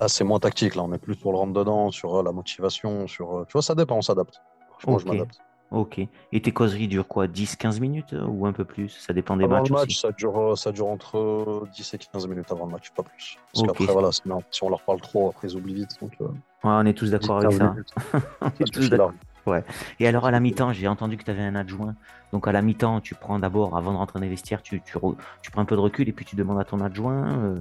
Là, 0.00 0.08
c'est 0.08 0.24
moins 0.24 0.40
tactique. 0.40 0.74
Là, 0.74 0.82
on 0.82 0.92
est 0.92 0.98
plus 0.98 1.14
sur 1.14 1.30
le 1.30 1.36
rentre 1.36 1.52
dedans, 1.52 1.90
sur 1.90 2.16
euh, 2.16 2.22
la 2.22 2.32
motivation. 2.32 3.06
sur 3.06 3.36
euh, 3.36 3.44
Tu 3.44 3.52
vois, 3.52 3.62
ça 3.62 3.74
dépend, 3.74 3.96
on 3.96 4.02
s'adapte. 4.02 4.40
Franchement, 4.70 4.98
je 4.98 5.06
m'adapte. 5.06 5.38
Ok. 5.70 6.00
Et 6.32 6.42
tes 6.42 6.52
causeries 6.52 6.88
durent 6.88 7.06
quoi? 7.06 7.26
10-15 7.26 7.80
minutes 7.80 8.14
euh, 8.14 8.24
ou 8.24 8.46
un 8.46 8.52
peu 8.52 8.64
plus? 8.64 8.88
Ça 8.88 9.12
dépend 9.12 9.36
des 9.36 9.46
matchs. 9.46 9.68
Le 9.68 9.74
match, 9.74 10.00
Ça, 10.00 10.10
dure, 10.10 10.56
ça 10.56 10.72
dure 10.72 10.88
entre 10.88 11.64
10 11.74 11.94
et 11.94 11.98
15 11.98 12.26
minutes 12.26 12.50
avant 12.50 12.64
le 12.64 12.72
match, 12.72 12.90
pas 12.90 13.02
plus. 13.02 13.36
Parce 13.52 13.66
qu'après, 13.66 13.92
voilà, 13.92 14.10
si 14.10 14.22
on 14.64 14.70
leur 14.70 14.82
parle 14.82 15.00
trop, 15.00 15.28
après 15.28 15.48
ils 15.48 15.56
oublient 15.56 15.74
vite. 15.74 16.00
Donc, 16.00 16.16
on 16.64 16.86
est 16.86 16.94
tous 16.94 17.10
d'accord 17.10 17.36
avec 17.36 17.52
ça. 17.52 17.74
on 18.40 18.46
est 18.48 18.72
tous 18.72 18.88
d'accord. 18.88 19.12
Ouais. 19.46 19.64
Et 19.98 20.06
alors 20.06 20.26
à 20.26 20.30
la 20.30 20.40
mi-temps, 20.40 20.72
j'ai 20.72 20.88
entendu 20.88 21.16
que 21.16 21.24
tu 21.24 21.30
avais 21.30 21.42
un 21.42 21.54
adjoint. 21.54 21.94
Donc 22.32 22.46
à 22.46 22.52
la 22.52 22.62
mi-temps, 22.62 23.00
tu 23.00 23.14
prends 23.14 23.38
d'abord, 23.38 23.76
avant 23.76 23.92
de 23.92 23.96
rentrer 23.96 24.18
dans 24.18 24.24
les 24.24 24.30
vestiaires, 24.30 24.62
tu, 24.62 24.82
tu, 24.82 24.98
prends 24.98 25.16
un 25.56 25.64
peu 25.64 25.76
de 25.76 25.80
recul 25.80 26.08
et 26.08 26.12
puis 26.12 26.24
tu 26.24 26.36
demandes 26.36 26.60
à 26.60 26.64
ton 26.64 26.80
adjoint. 26.80 27.38
Euh. 27.38 27.60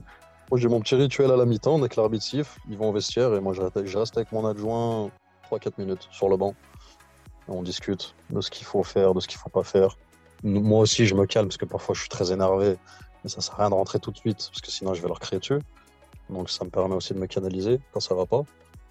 Moi 0.52 0.60
j'ai 0.60 0.68
mon 0.68 0.80
petit 0.80 0.96
rituel 0.96 1.32
à 1.32 1.36
la 1.36 1.46
mi-temps, 1.46 1.80
dès 1.80 1.90
que 1.90 2.00
l'arbitre 2.00 2.26
ils 2.34 2.78
vont 2.78 2.90
au 2.90 2.94
vestiaire 2.94 3.34
et 3.36 3.40
moi 3.40 3.54
je 3.54 3.98
reste 3.98 4.18
avec 4.18 4.32
mon 4.32 4.46
adjoint 4.46 5.12
3-4 5.52 5.74
minutes 5.78 6.08
sur 6.12 6.28
le 6.30 6.38
banc. 6.38 6.56
on 7.48 7.62
discute 7.62 8.16
de 8.30 8.42
ce 8.42 8.50
qu'il 8.50 8.66
faut 8.66 8.84
faire, 8.84 9.14
de 9.14 9.20
ce 9.20 9.28
qu'il 9.28 9.38
faut 9.38 9.50
pas 9.50 9.64
faire. 9.64 9.96
Moi 10.44 10.80
aussi 10.80 11.06
je 11.06 11.16
me 11.16 11.26
calme 11.26 11.48
parce 11.48 11.58
que 11.58 11.66
parfois 11.66 11.94
je 11.94 12.02
suis 12.02 12.10
très 12.10 12.32
énervé, 12.32 12.78
mais 13.24 13.30
ça 13.30 13.42
sert 13.42 13.56
à 13.56 13.64
rien 13.64 13.70
de 13.70 13.76
rentrer 13.76 14.00
tout 14.00 14.12
de 14.12 14.18
suite 14.18 14.50
parce 14.52 14.62
que 14.62 14.72
sinon 14.72 14.94
je 14.94 15.02
vais 15.02 15.08
leur 15.08 15.20
crier 15.20 15.40
dessus. 15.40 15.60
Donc 16.30 16.50
ça 16.50 16.66
me 16.66 16.70
permet 16.70 16.96
aussi 16.96 17.14
de 17.14 17.20
me 17.20 17.28
canaliser 17.28 17.80
quand 17.92 18.00
ça 18.00 18.16
va 18.16 18.26
pas. 18.26 18.44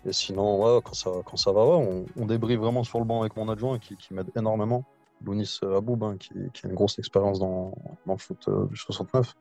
Et 0.09 0.13
sinon, 0.13 0.81
quand, 0.81 0.95
ça, 0.95 1.11
quand 1.25 1.37
ça 1.37 1.53
va, 1.53 1.61
on, 1.61 2.07
on 2.17 2.27
débriefe 2.27 2.59
vraiment 2.59 2.83
sur 2.83 2.99
le 2.99 3.05
banc 3.05 3.21
avec 3.21 3.37
mon 3.37 3.49
adjoint 3.49 3.79
qui, 3.79 3.97
m'aide 4.11 4.31
énormément. 4.37 4.85
Lounis 5.25 5.59
Aboub, 5.63 6.03
hein, 6.05 6.17
qui, 6.19 6.33
a 6.33 6.69
une 6.69 6.75
grosse 6.75 6.99
expérience 6.99 7.39
dans, 7.39 7.73
le 8.07 8.17
foot 8.17 8.47
euh, 8.49 8.67
du 8.67 8.77
69 8.77 9.35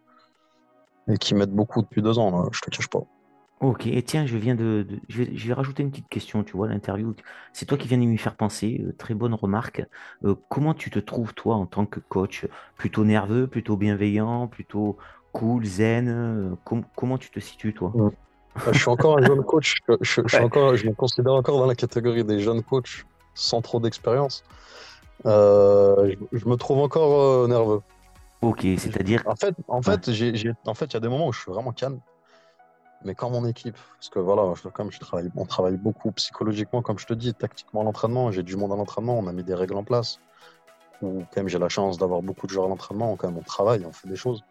et 1.10 1.18
qui 1.18 1.36
m'aide 1.36 1.52
beaucoup 1.52 1.82
depuis 1.82 2.02
deux 2.02 2.20
ans, 2.20 2.32
là, 2.32 2.50
je 2.52 2.60
te 2.60 2.70
cache 2.70 2.90
pas. 2.90 3.04
Ok, 3.60 3.88
et 3.88 4.04
tiens, 4.04 4.26
je 4.26 4.38
viens 4.38 4.56
de, 4.56 4.86
je, 5.08 5.24
vais, 5.24 5.54
rajouter 5.54 5.82
une 5.82 5.90
petite 5.90 6.10
question, 6.10 6.44
tu 6.44 6.56
vois, 6.58 6.68
l'interview. 6.68 7.16
C'est 7.54 7.66
toi 7.66 7.78
qui 7.78 7.88
viens 7.88 7.98
de 7.98 8.04
m'y 8.04 8.18
faire 8.18 8.36
penser, 8.36 8.84
euh, 8.86 8.94
très 8.98 9.14
bonne 9.14 9.34
remarque. 9.34 9.84
Euh, 10.26 10.36
comment 10.50 10.74
tu 10.74 10.92
te 10.92 11.00
trouves, 11.00 11.34
toi, 11.34 11.56
en 11.56 11.66
tant 11.66 11.86
que 11.86 12.00
coach? 12.00 12.46
Plutôt 12.76 13.06
nerveux, 13.06 13.48
plutôt 13.48 13.78
bienveillant, 13.78 14.48
plutôt 14.48 14.98
cool, 15.32 15.66
zen 15.66 16.56
Comment 16.96 17.18
tu 17.18 17.32
te 17.32 17.40
situes, 17.40 17.74
toi? 17.74 17.94
Je 18.72 18.78
suis 18.78 18.90
encore 18.90 19.18
un 19.18 19.26
jeune 19.26 19.44
coach. 19.44 19.76
Je, 20.02 20.44
encore, 20.44 20.76
je 20.76 20.88
me 20.88 20.94
considère 20.94 21.34
encore 21.34 21.60
dans 21.60 21.66
la 21.66 21.76
catégorie 21.76 22.24
des 22.24 22.40
jeunes 22.40 22.64
coachs 22.64 23.06
sans 23.34 23.62
trop 23.62 23.80
d'expérience. 23.80 24.44
Euh, 25.26 26.16
je, 26.32 26.46
me 26.48 26.56
trouve 26.56 26.80
encore 26.80 27.22
euh, 27.22 27.48
nerveux. 27.48 27.82
Ok, 28.42 28.62
c'est-à-dire. 28.62 29.24
En 29.26 29.36
fait, 29.36 29.56
en 29.68 29.82
fait, 29.82 30.12
j'ai, 30.12 30.52
en 30.66 30.74
fait, 30.74 30.86
il 30.86 30.94
y 30.94 30.98
a 30.98 31.00
des 31.00 31.08
moments 31.08 31.28
où 31.28 31.34
je 31.34 31.42
suis 31.42 31.52
vraiment 31.52 31.72
calme. 31.72 32.00
Mais 33.06 33.14
quand 33.14 33.30
mon 33.30 33.46
équipe, 33.46 33.78
parce 33.96 34.10
que 34.10 34.20
voilà, 34.20 34.54
comme 34.74 34.92
je 34.92 35.00
travaille, 35.00 35.30
on 35.36 35.46
travaille 35.46 35.78
beaucoup 35.78 36.12
psychologiquement, 36.12 36.82
comme 36.82 36.98
je 36.98 37.06
te 37.06 37.14
dis, 37.14 37.34
tactiquement 37.34 37.82
à 37.82 37.84
l'entraînement, 37.84 38.32
j'ai 38.32 38.44
du 38.44 38.56
monde 38.56 38.72
à 38.74 38.76
l'entraînement, 38.76 39.18
on 39.18 39.28
a 39.28 39.32
mis 39.32 39.44
des 39.44 39.54
règles 39.54 39.76
en 39.76 39.84
place. 39.84 40.20
Ou 41.04 41.20
quand 41.20 41.38
même 41.38 41.48
j'ai 41.48 41.60
la 41.60 41.70
chance 41.70 42.00
d'avoir 42.00 42.24
beaucoup 42.24 42.48
de 42.48 42.52
joueurs 42.52 42.66
à 42.66 42.70
l'entraînement, 42.70 43.16
quand 43.16 43.28
même 43.28 43.38
on 43.38 43.44
travaille, 43.44 43.86
on 43.86 43.92
fait 43.92 44.08
des 44.08 44.16
choses. 44.16 44.44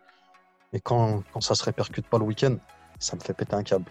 Et 0.72 0.80
quand, 0.80 1.24
quand 1.32 1.40
ça 1.40 1.56
se 1.56 1.64
répercute 1.64 2.06
pas 2.06 2.18
le 2.18 2.24
week-end, 2.24 2.56
ça 2.98 3.16
me 3.16 3.20
fait 3.20 3.34
péter 3.34 3.54
un 3.54 3.62
câble. 3.62 3.90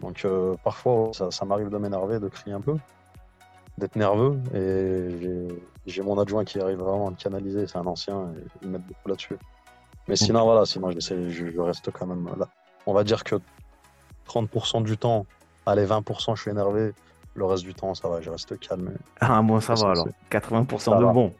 Donc 0.00 0.24
euh, 0.24 0.56
parfois, 0.62 1.10
ça, 1.12 1.44
m'arrive 1.44 1.68
de 1.68 1.78
m'énerver, 1.78 2.18
de 2.18 2.28
crier 2.28 2.54
un 2.54 2.60
peu, 2.60 2.76
d'être 3.78 3.96
nerveux. 3.96 4.38
Et 4.54 5.48
j'ai 5.86 6.02
mon 6.02 6.18
adjoint 6.18 6.44
qui 6.44 6.60
arrive 6.60 6.78
vraiment 6.78 7.08
à 7.08 7.10
me 7.10 7.16
canaliser, 7.16 7.66
c'est 7.66 7.78
un 7.78 7.86
ancien, 7.86 8.32
et 8.36 8.44
il 8.62 8.68
m'aide 8.68 8.82
beaucoup 8.82 9.08
là-dessus. 9.08 9.36
Mais 10.08 10.16
sinon, 10.16 10.44
voilà, 10.44 10.66
sinon 10.66 10.90
je, 10.92 11.30
je, 11.30 11.60
reste 11.60 11.90
quand 11.90 12.06
même 12.06 12.28
là. 12.38 12.48
On 12.86 12.92
va 12.92 13.02
dire 13.02 13.24
que 13.24 13.36
30% 14.28 14.84
du 14.84 14.96
temps, 14.96 15.26
allez, 15.64 15.84
20%, 15.84 16.36
je 16.36 16.42
suis 16.42 16.50
énervé. 16.50 16.92
Le 17.34 17.44
reste 17.44 17.64
du 17.64 17.74
temps, 17.74 17.94
ça 17.94 18.08
va, 18.08 18.20
je 18.20 18.30
reste 18.30 18.58
calme. 18.60 18.92
Ah 19.20 19.42
bon, 19.42 19.60
ça, 19.60 19.74
va 19.74 19.90
alors. 19.90 20.08
80% 20.30 20.98
de 20.98 21.04
bon. 21.12 21.34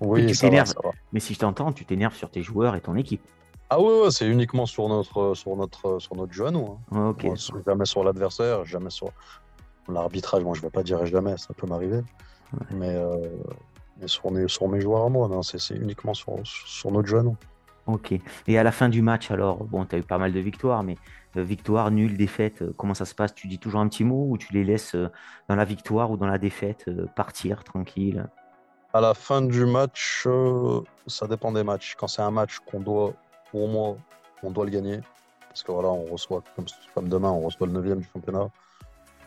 Oui, 0.00 0.26
tu 0.26 0.36
t'énerves. 0.36 0.74
Mais 1.12 1.20
si 1.20 1.34
je 1.34 1.38
t'entends, 1.38 1.72
tu 1.72 1.84
t'énerves 1.84 2.14
sur 2.14 2.30
tes 2.30 2.42
joueurs 2.42 2.74
et 2.74 2.80
ton 2.80 2.96
équipe. 2.96 3.22
Ah 3.70 3.80
ouais, 3.80 4.10
c'est 4.10 4.26
uniquement 4.26 4.66
sur 4.66 4.88
notre, 4.88 5.34
sur 5.34 5.56
notre, 5.56 5.98
sur 5.98 6.14
notre 6.14 6.32
jeu 6.32 6.46
à 6.46 6.50
nous. 6.50 6.78
Hein. 6.90 7.14
Jamais 7.66 7.86
sur 7.86 8.04
l'adversaire, 8.04 8.64
jamais 8.66 8.90
sur 8.90 9.08
l'arbitrage. 9.88 10.42
Moi, 10.44 10.54
je 10.54 10.60
vais 10.60 10.70
pas 10.70 10.82
dire 10.82 11.04
jamais, 11.06 11.36
ça 11.38 11.54
peut 11.54 11.66
m'arriver. 11.66 12.02
Mais, 12.70 12.94
euh, 12.94 13.16
sur, 14.04 14.30
mes, 14.30 14.46
sur 14.46 14.68
mes 14.68 14.80
joueurs 14.80 15.06
à 15.06 15.08
moi, 15.08 15.28
c'est 15.42 15.74
uniquement 15.74 16.12
sur, 16.12 16.34
sur 16.44 16.90
notre 16.90 17.08
jeu 17.08 17.20
à 17.20 17.22
nous. 17.22 17.36
Ok. 17.86 18.14
Et 18.46 18.58
à 18.58 18.62
la 18.62 18.72
fin 18.72 18.90
du 18.90 19.00
match, 19.00 19.30
alors, 19.30 19.64
bon, 19.64 19.86
tu 19.86 19.96
as 19.96 19.98
eu 19.98 20.02
pas 20.02 20.18
mal 20.18 20.32
de 20.32 20.40
victoires, 20.40 20.82
mais 20.82 20.96
euh, 21.38 21.42
victoire, 21.42 21.90
nulle, 21.90 22.18
défaite, 22.18 22.60
euh, 22.60 22.74
comment 22.76 22.94
ça 22.94 23.06
se 23.06 23.14
passe? 23.14 23.34
Tu 23.34 23.48
dis 23.48 23.58
toujours 23.58 23.80
un 23.80 23.88
petit 23.88 24.04
mot 24.04 24.26
ou 24.28 24.36
tu 24.36 24.52
les 24.52 24.64
laisses 24.64 24.94
dans 25.48 25.56
la 25.56 25.64
victoire 25.64 26.10
ou 26.10 26.18
dans 26.18 26.26
la 26.26 26.38
défaite 26.38 26.90
partir 27.16 27.64
tranquille? 27.64 28.28
À 28.92 29.00
la 29.00 29.14
fin 29.14 29.40
du 29.40 29.64
match, 29.64 30.28
ça 31.06 31.26
dépend 31.26 31.52
des 31.52 31.64
matchs. 31.64 31.94
Quand 31.98 32.08
c'est 32.08 32.20
un 32.20 32.30
match 32.30 32.58
qu'on 32.58 32.80
doit 32.80 33.14
pour 33.52 33.68
moi, 33.68 33.96
on 34.42 34.50
doit 34.50 34.64
le 34.64 34.70
gagner. 34.70 35.00
Parce 35.48 35.62
que 35.62 35.70
voilà, 35.70 35.88
on 35.88 36.06
reçoit, 36.06 36.42
comme, 36.94 37.08
demain, 37.08 37.30
on 37.30 37.42
reçoit 37.42 37.66
le 37.66 37.74
9 37.74 37.98
du 37.98 38.08
championnat. 38.12 38.48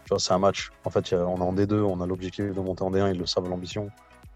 Tu 0.03 0.09
vois, 0.09 0.19
c'est 0.19 0.33
un 0.33 0.39
match. 0.39 0.71
En 0.83 0.89
fait, 0.89 1.13
on 1.13 1.37
est 1.37 1.41
en 1.41 1.53
D2, 1.53 1.81
on 1.81 2.01
a 2.01 2.07
l'objectif 2.07 2.53
de 2.53 2.59
monter 2.59 2.83
en 2.83 2.91
D1, 2.91 3.13
ils 3.13 3.19
le 3.19 3.25
savent, 3.25 3.47
l'ambition. 3.47 3.89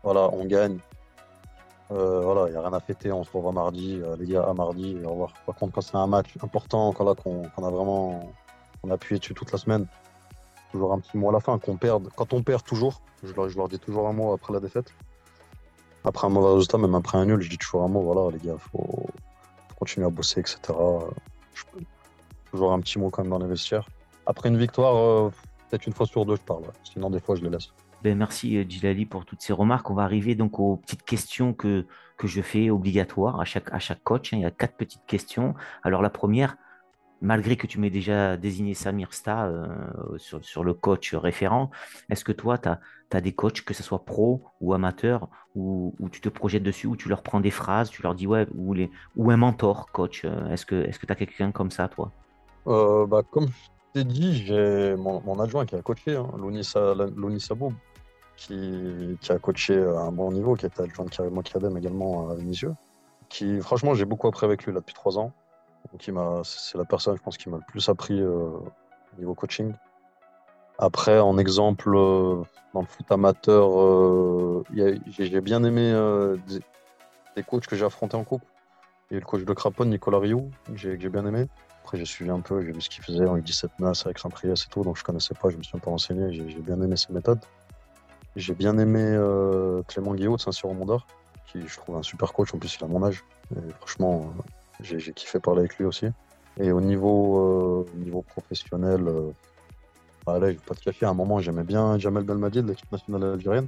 Voilà, 0.04 0.30
on 0.32 0.46
gagne. 0.46 0.78
Euh, 1.92 2.22
voilà, 2.22 2.48
il 2.48 2.52
n'y 2.52 2.58
a 2.58 2.62
rien 2.62 2.74
à 2.74 2.80
fêter, 2.80 3.12
on 3.12 3.24
se 3.24 3.32
revoit 3.32 3.52
mardi, 3.52 4.00
euh, 4.04 4.16
les 4.16 4.28
gars, 4.28 4.44
à 4.44 4.54
mardi, 4.54 4.96
au 5.04 5.10
revoir. 5.10 5.34
Par 5.48 5.56
contre, 5.56 5.74
quand 5.74 5.82
c'est 5.82 5.98
un 5.98 6.06
match 6.06 6.30
important, 6.44 6.94
quand 6.94 7.04
là, 7.04 7.16
qu'on 7.16 7.44
a 7.44 7.70
vraiment 7.72 8.32
on 8.84 8.92
a 8.92 8.94
appuyé 8.94 9.20
dessus 9.20 9.34
toute 9.34 9.52
la 9.52 9.58
semaine, 9.58 9.88
toujours 10.72 10.94
un 10.94 11.00
petit 11.00 11.18
mot 11.18 11.30
à 11.30 11.34
la 11.34 11.40
fin, 11.40 11.58
qu'on 11.58 11.78
perde. 11.78 12.10
Quand 12.16 12.34
on 12.34 12.44
perd 12.44 12.64
toujours, 12.64 13.02
je 13.24 13.34
leur, 13.34 13.50
je 13.50 13.58
leur 13.58 13.68
dis 13.68 13.80
toujours 13.80 14.08
un 14.08 14.14
mot 14.14 14.34
après 14.34 14.54
la 14.54 14.60
défaite. 14.60 14.94
Après 16.04 16.28
un 16.28 16.30
mauvais 16.30 16.54
résultat, 16.54 16.78
même 16.78 16.96
après 16.96 17.18
un 17.18 17.26
nul, 17.26 17.42
je 17.42 17.50
dis 17.50 17.58
toujours 17.58 17.84
un 17.84 17.88
mot, 17.88 18.02
voilà, 18.02 18.32
les 18.32 18.40
gars, 18.40 18.58
faut, 18.58 19.08
continuer 19.90 20.06
à 20.06 20.10
bosser, 20.12 20.40
etc. 20.42 20.60
Je 21.54 21.64
toujours 22.52 22.74
un 22.74 22.80
petit 22.80 23.00
mot 23.00 23.10
quand 23.10 23.24
même 23.24 23.32
dans 23.32 23.40
les 23.40 23.48
vestiaires. 23.48 23.88
Après 24.28 24.50
une 24.50 24.58
victoire, 24.58 24.96
euh, 24.96 25.32
peut-être 25.70 25.88
une 25.88 25.94
fois 25.94 26.06
sur 26.06 26.26
deux, 26.26 26.36
je 26.36 26.42
parle. 26.42 26.64
Sinon, 26.84 27.10
des 27.10 27.20
fois, 27.20 27.36
je 27.36 27.44
les 27.44 27.50
laisse. 27.50 27.70
Ben, 28.04 28.16
merci 28.16 28.58
euh, 28.58 28.66
Djilali 28.68 29.08
pour 29.08 29.26
toutes 29.26 29.42
ces 29.42 29.52
remarques. 29.54 29.90
On 29.90 29.96
va 29.96 30.04
arriver 30.04 30.36
donc 30.36 30.60
aux 30.60 30.78
petites 30.78 31.04
questions 31.04 31.54
que, 31.54 31.88
que 32.18 32.28
je 32.28 32.42
fais 32.42 32.70
obligatoires 32.70 33.42
à 33.42 33.46
chaque, 33.46 33.74
à 33.74 33.80
chaque 33.80 34.04
coach. 34.04 34.32
Hein. 34.32 34.38
Il 34.38 34.42
y 34.44 34.46
a 34.46 34.52
quatre 34.52 34.76
petites 34.76 35.06
questions. 35.08 35.56
Alors 35.84 36.04
la 36.04 36.12
première, 36.12 36.56
malgré 37.22 37.56
que 37.56 37.68
tu 37.68 37.80
m'aies 37.80 37.90
déjà 37.90 38.38
désigné 38.38 38.74
Samir 38.74 39.14
Sta 39.14 39.48
euh, 39.48 39.68
sur, 40.18 40.64
le 40.64 40.74
coach 40.74 41.14
référent, 41.14 41.70
est-ce 42.10 42.24
que 42.24 42.32
toi, 42.32 42.58
tu 42.58 42.70
as, 42.70 43.22
des 43.22 43.34
coachs, 43.34 43.62
que 43.62 43.74
ce 43.74 43.84
soit 43.84 44.06
pro 44.06 44.44
ou 44.62 44.74
amateur, 44.74 45.28
où, 45.56 45.94
tu 46.12 46.22
te 46.22 46.30
projettes 46.30 46.64
dessus, 46.64 46.88
où 46.88 46.96
tu 46.96 47.10
leur 47.10 47.24
prends 47.24 47.40
des 47.40 47.52
phrases, 47.52 47.90
tu 47.90 48.02
leur 48.02 48.16
dis 48.16 48.28
ouais, 48.28 48.48
ou, 48.56 49.32
un 49.32 49.38
mentor 49.38 49.92
coach 49.92 50.24
euh, 50.26 50.50
Est-ce 50.50 50.66
que 50.66 50.84
tu 50.84 50.90
est 50.90 51.12
as 51.12 51.16
quelqu'un 51.16 51.52
comme 51.52 51.72
ça, 51.72 51.88
toi? 51.88 52.12
Bah, 52.66 53.22
Comme 53.32 53.48
je 53.48 54.02
t'ai 54.02 54.04
dit, 54.04 54.36
j'ai 54.46 54.96
mon, 54.96 55.40
adjoint 55.40 55.66
qui 55.66 55.76
a 55.76 55.82
coaché, 55.82 56.16
hein, 56.16 56.30
qui, 58.40 59.18
qui, 59.20 59.32
a 59.32 59.40
coaché 59.40 59.78
à 59.78 60.02
un 60.02 60.12
bon 60.12 60.32
niveau, 60.32 60.56
qui 60.56 60.66
était 60.66 60.84
adjoint 60.84 61.06
de 61.06 61.10
Karim 61.10 61.44
Kadem 61.44 61.78
également 61.78 62.30
à 62.30 62.36
Vénizieux. 62.36 62.74
Qui, 63.28 63.60
franchement, 63.60 63.94
j'ai 63.94 64.06
beaucoup 64.06 64.28
appris 64.28 64.46
avec 64.46 64.66
lui 64.66 64.74
là 64.74 64.80
depuis 64.80 64.94
trois 64.94 65.20
ans. 65.20 65.34
C'est 66.44 66.78
la 66.78 66.86
personne, 66.86 67.16
je 67.18 67.22
pense, 67.22 67.38
qui 67.38 67.50
m'a 67.50 67.58
le 67.58 67.64
plus 67.68 67.90
appris 67.90 68.20
euh, 68.20 68.50
au 68.50 69.20
niveau 69.20 69.34
coaching. 69.34 69.74
Après, 70.78 71.20
en 71.20 71.38
exemple, 71.38 71.90
euh, 71.90 72.42
dans 72.74 72.82
le 72.82 72.86
foot 72.86 73.12
amateur, 73.12 73.80
euh, 73.80 74.64
j'ai 75.08 75.42
bien 75.42 75.64
aimé 75.64 75.92
des, 76.48 76.60
des, 77.36 77.44
coachs 77.44 77.68
que 77.68 77.76
j'ai 77.76 77.86
affrontés 77.86 78.16
en 78.16 78.24
coupe. 78.24 78.44
Il 79.12 79.16
y 79.16 79.18
a 79.18 79.20
le 79.20 79.26
coach 79.26 79.44
de 79.44 79.54
Craponne, 79.54 79.90
Nicolas 79.90 80.20
Rioux, 80.20 80.50
que 80.66 80.78
j'ai 80.78 81.10
bien 81.10 81.26
aimé. 81.26 81.48
Après, 81.84 81.98
j'ai 81.98 82.06
suivi 82.06 82.30
un 82.30 82.40
peu, 82.40 82.62
j'ai 82.62 82.72
vu 82.72 82.82
ce 82.82 82.90
qu'il 82.90 83.04
faisait 83.04 83.28
avec 83.28 83.44
17 83.44 83.72
NAS, 83.80 84.04
avec 84.06 84.20
Saint-Priest 84.20 84.68
et 84.68 84.70
tout, 84.70 84.84
donc 84.84 84.98
je 84.98 85.04
connaissais 85.04 85.34
pas, 85.34 85.50
je 85.50 85.58
me 85.58 85.64
suis 85.64 85.76
un 85.76 85.80
peu 85.80 85.90
renseigné, 85.90 86.32
j'ai 86.32 86.62
bien 86.62 86.80
aimé 86.82 86.96
ses 86.96 87.12
méthodes. 87.12 87.40
J'ai 88.36 88.54
bien 88.54 88.78
aimé 88.78 89.18
Clément 89.88 90.14
Guillaume 90.14 90.36
de 90.36 90.42
Saint-Cyr-au-Mondor, 90.42 91.08
qui 91.48 91.68
je 91.68 91.78
trouve 91.78 91.98
un 91.98 92.04
super 92.04 92.32
coach. 92.32 92.54
En 92.54 92.60
plus, 92.60 92.78
il 92.78 92.84
a 92.84 92.88
mon 92.88 93.04
âge. 93.04 93.26
Franchement, 93.80 94.32
j'ai 94.82 95.14
kiffé 95.14 95.40
parler 95.40 95.62
avec 95.62 95.78
lui 95.78 95.86
aussi. 95.86 96.08
Et 96.60 96.72
au 96.72 96.82
niveau, 96.82 97.86
euh, 97.86 97.86
niveau 97.96 98.22
professionnel, 98.22 99.08
euh, 99.08 99.32
allez, 100.28 100.54
je 100.54 100.58
vais 100.58 100.66
pas 100.66 100.76
te 100.76 100.82
cacher, 100.82 101.06
à 101.06 101.10
un 101.10 101.14
moment, 101.14 101.40
j'aimais 101.40 101.64
bien 101.64 101.98
Jamel 101.98 102.24
Belmadi 102.24 102.62
de 102.62 102.68
l'équipe 102.68 102.92
nationale 102.92 103.24
algérienne. 103.24 103.68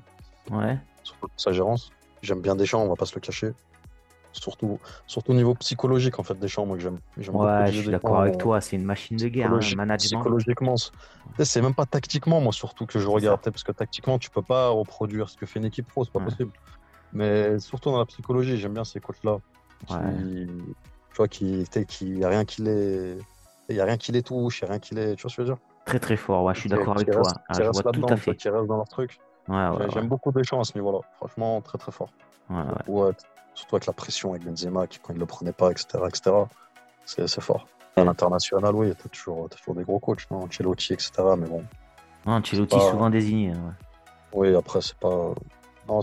Ouais. 0.49 0.77
Surtout 1.03 1.29
sa 1.37 1.51
gérance. 1.51 1.91
J'aime 2.21 2.41
bien 2.41 2.55
Deschamps, 2.55 2.81
on 2.81 2.89
va 2.89 2.95
pas 2.95 3.05
se 3.05 3.15
le 3.15 3.21
cacher. 3.21 3.53
Surtout, 4.33 4.79
surtout 5.07 5.31
au 5.31 5.35
niveau 5.35 5.55
psychologique, 5.55 6.17
en 6.19 6.23
fait, 6.23 6.39
Deschamps, 6.39 6.65
moi 6.65 6.77
que 6.77 6.83
j'aime. 6.83 6.99
Ouais, 7.17 7.71
je 7.71 7.81
suis 7.81 7.91
d'accord 7.91 8.21
avec 8.21 8.37
toi, 8.37 8.61
c'est 8.61 8.75
une 8.77 8.85
machine 8.85 9.17
de 9.17 9.27
guerre, 9.27 9.53
hein, 9.53 9.59
management. 9.75 9.97
Psychologiquement, 9.97 10.75
c'est 11.39 11.61
même 11.61 11.73
pas 11.73 11.85
tactiquement, 11.85 12.39
moi, 12.39 12.53
surtout 12.53 12.85
que 12.85 12.99
je 12.99 13.07
regarde, 13.07 13.41
parce 13.41 13.63
que 13.63 13.71
tactiquement, 13.71 14.19
tu 14.19 14.29
peux 14.29 14.41
pas 14.41 14.69
reproduire 14.69 15.29
ce 15.29 15.37
que 15.37 15.45
fait 15.45 15.59
une 15.59 15.65
équipe 15.65 15.87
pro, 15.87 16.05
c'est 16.05 16.13
pas 16.13 16.19
possible. 16.19 16.51
Mais 17.13 17.59
surtout 17.59 17.91
dans 17.91 17.99
la 17.99 18.05
psychologie, 18.05 18.57
j'aime 18.57 18.73
bien 18.73 18.85
ces 18.85 18.99
coachs-là. 18.99 19.37
Qui, 19.87 20.47
tu 21.11 21.17
vois, 21.17 21.27
qui, 21.27 21.67
qui 21.87 22.09
y 22.17 22.23
a 22.23 22.29
rien 22.29 22.45
qui 22.45 22.61
les, 22.63 23.17
il 23.69 23.75
y 23.75 23.81
a 23.81 23.85
rien 23.85 23.97
qui 23.97 24.11
les 24.11 24.23
touche, 24.23 24.59
il 24.59 24.63
y 24.63 24.65
a 24.65 24.69
rien 24.71 24.79
qui 24.79 24.95
les, 24.95 25.15
tu 25.15 25.23
vois 25.23 25.31
ce 25.31 25.37
que 25.37 25.43
je 25.43 25.49
veux 25.49 25.55
dire? 25.55 25.63
Très 25.85 25.99
très 25.99 26.17
fort, 26.17 26.43
ouais, 26.43 26.53
je 26.53 26.61
suis 26.61 26.69
d'accord 26.69 26.95
avec 26.95 27.11
toi. 27.11 27.23
Ah, 27.49 27.53
je 27.53 27.63
vois 27.63 27.91
tout 27.91 28.05
à 28.07 28.15
fait. 28.15 28.35
Qui 28.35 28.49
restent 28.49 28.67
dans 28.67 28.77
leur 28.77 28.87
truc. 28.87 29.19
Ouais, 29.47 29.69
J'aime 29.93 30.07
beaucoup 30.07 30.31
Deschamps 30.31 30.61
à 30.61 30.63
ce 30.63 30.75
niveau-là. 30.75 30.99
Franchement, 31.17 31.61
très 31.61 31.77
très 31.77 31.91
fort. 31.91 32.09
Ouais, 32.87 33.11
surtout 33.53 33.75
avec 33.75 33.85
la 33.85 33.93
pression 33.93 34.31
avec 34.31 34.43
Benzema, 34.45 34.87
qui, 34.87 34.99
quand 34.99 35.13
il 35.13 35.15
ne 35.15 35.21
le 35.21 35.25
prenait 35.25 35.53
pas, 35.53 35.71
etc. 35.71 36.03
etc. 36.07 36.31
C'est 37.05 37.41
fort. 37.41 37.67
À 37.97 38.03
l'international, 38.03 38.73
oui, 38.73 38.93
tu 38.95 39.05
as 39.05 39.09
toujours, 39.09 39.49
toujours 39.49 39.75
des 39.75 39.83
gros 39.83 39.99
coachs, 39.99 40.29
non 40.31 40.43
Ancelotti, 40.43 40.93
etc. 40.93 41.11
Mais 41.37 41.47
bon. 41.47 41.63
Ancelotti 42.25 42.77
pas... 42.77 42.91
souvent 42.91 43.09
désigné. 43.09 43.53
Oui, 44.31 44.55
après, 44.55 44.81
c'est 44.81 44.95
pas. 44.97 45.33
Non, 45.89 45.99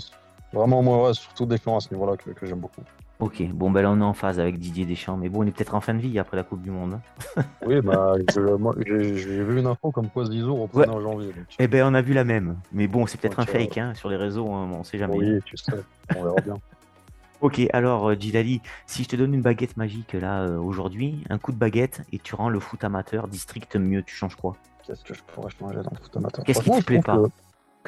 vraiment, 0.52 0.82
moi, 0.82 1.08
ouais, 1.08 1.14
surtout 1.14 1.46
Deschamps 1.46 1.76
à 1.76 1.80
ce 1.80 1.94
niveau-là 1.94 2.16
que, 2.16 2.30
que 2.30 2.44
j'aime 2.44 2.58
beaucoup. 2.58 2.82
Ok, 3.20 3.42
bon, 3.52 3.70
ben 3.70 3.82
là, 3.82 3.90
on 3.90 4.00
est 4.00 4.04
en 4.04 4.12
phase 4.12 4.38
avec 4.38 4.60
Didier 4.60 4.84
Deschamps, 4.84 5.16
mais 5.16 5.28
bon, 5.28 5.42
on 5.42 5.46
est 5.46 5.50
peut-être 5.50 5.74
en 5.74 5.80
fin 5.80 5.92
de 5.92 5.98
vie 5.98 6.20
après 6.20 6.36
la 6.36 6.44
Coupe 6.44 6.62
du 6.62 6.70
Monde. 6.70 7.00
Hein. 7.36 7.42
oui, 7.66 7.80
bah, 7.80 8.14
j'ai 8.28 9.42
vu 9.42 9.58
une 9.58 9.66
info 9.66 9.90
comme 9.90 10.08
quoi 10.08 10.24
Zizou 10.26 10.54
reprenait 10.54 10.88
en 10.88 11.00
janvier. 11.00 11.32
Donc... 11.32 11.46
Eh 11.58 11.66
ben, 11.66 11.84
on 11.84 11.94
a 11.94 12.00
vu 12.00 12.14
la 12.14 12.22
même. 12.22 12.58
Mais 12.72 12.86
bon, 12.86 13.06
c'est 13.06 13.20
peut-être 13.20 13.40
un 13.40 13.46
fake 13.46 13.78
hein, 13.78 13.94
sur 13.94 14.08
les 14.08 14.16
réseaux, 14.16 14.48
hein, 14.52 14.70
on 14.72 14.84
sait 14.84 14.98
jamais. 14.98 15.16
Oui, 15.16 15.40
tu 15.44 15.56
sais, 15.56 15.72
on 16.16 16.22
verra 16.22 16.40
bien. 16.40 16.58
Ok, 17.40 17.60
alors 17.72 18.18
Djilali, 18.18 18.60
si 18.86 19.04
je 19.04 19.08
te 19.08 19.14
donne 19.14 19.32
une 19.32 19.42
baguette 19.42 19.76
magique 19.76 20.12
là 20.14 20.42
euh, 20.42 20.58
aujourd'hui, 20.58 21.22
un 21.30 21.38
coup 21.38 21.52
de 21.52 21.56
baguette 21.56 22.02
et 22.12 22.18
tu 22.18 22.34
rends 22.34 22.48
le 22.48 22.58
foot 22.58 22.82
amateur 22.82 23.28
district 23.28 23.76
mieux, 23.76 24.02
tu 24.02 24.12
changes 24.12 24.34
quoi? 24.34 24.56
Qu'est-ce 24.84 25.04
que 25.04 25.14
je 25.14 25.22
pourrais 25.22 25.50
changer 25.50 25.76
dans 25.76 25.90
le 25.92 26.02
foot 26.02 26.16
amateur? 26.16 26.44
Qu'est-ce 26.44 26.62
qui 26.62 26.70
te 26.70 26.84
plaît 26.84 27.00
pas? 27.00 27.16
que... 27.16 27.28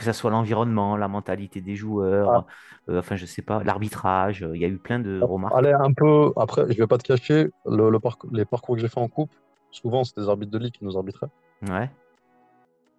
que 0.01 0.05
ça 0.07 0.13
soit 0.13 0.31
l'environnement, 0.31 0.97
la 0.97 1.09
mentalité 1.09 1.61
des 1.61 1.77
joueurs, 1.77 2.31
ah. 2.31 2.47
euh, 2.89 2.99
enfin 2.99 3.17
je 3.17 3.27
sais 3.27 3.43
pas, 3.43 3.63
l'arbitrage, 3.63 4.47
il 4.55 4.61
y 4.61 4.65
a 4.65 4.69
eu 4.69 4.79
plein 4.79 4.99
de 4.99 5.21
remarques. 5.23 5.55
Allez, 5.57 5.73
un 5.73 5.93
peu, 5.93 6.33
après, 6.37 6.65
je 6.73 6.79
vais 6.79 6.87
pas 6.87 6.99
te 6.99 7.05
cacher, 7.05 7.51
le, 7.67 7.91
le 7.91 8.01
parcours, 8.01 8.31
les 8.33 8.45
parcours 8.45 8.75
que 8.77 8.81
j'ai 8.81 8.89
fait 8.89 9.01
en 9.01 9.09
coupe, 9.09 9.31
souvent 9.71 10.03
c'est 10.05 10.17
des 10.19 10.29
arbitres 10.29 10.53
de 10.53 10.59
ligue 10.59 10.73
qui 10.73 10.85
nous 10.85 10.97
arbitraient. 10.97 11.29
Ouais. 11.69 11.91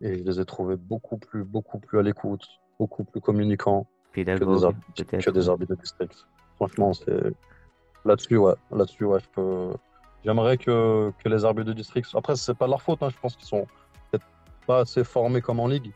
Et 0.02 0.18
je 0.18 0.24
les 0.24 0.40
ai 0.40 0.46
trouvés 0.46 0.78
beaucoup 0.78 1.18
plus, 1.18 1.44
beaucoup 1.44 1.80
plus 1.80 2.00
à 2.00 2.04
l'écoute, 2.04 2.46
beaucoup 2.80 3.04
plus 3.04 3.22
communicants 3.22 3.88
que, 4.14 4.22
des 4.22 4.36
que 4.36 5.32
des 5.32 5.50
arbitres 5.50 5.76
de 5.76 5.82
district. 5.82 6.28
Franchement, 6.56 6.94
c'est 6.94 7.34
là-dessus, 8.06 8.38
ouais. 8.38 8.54
Là-dessus, 8.72 9.06
ouais, 9.06 9.20
je 9.20 9.30
peux. 9.34 9.74
J'aimerais 10.24 10.58
que, 10.58 11.12
que, 11.24 11.30
les 11.30 11.46
arbitres 11.46 11.68
de 11.68 11.74
district. 11.74 12.08
Après, 12.14 12.36
c'est 12.36 12.54
pas 12.54 12.68
leur 12.68 12.82
faute. 12.82 13.02
Hein. 13.02 13.10
Je 13.10 13.18
pense 13.20 13.36
qu'ils 13.36 13.48
sont 13.48 13.66
peut-être 14.12 14.26
pas 14.68 14.82
assez 14.82 15.04
formés 15.04 15.42
comme 15.42 15.60
en 15.60 15.68
ligue. 15.68 15.92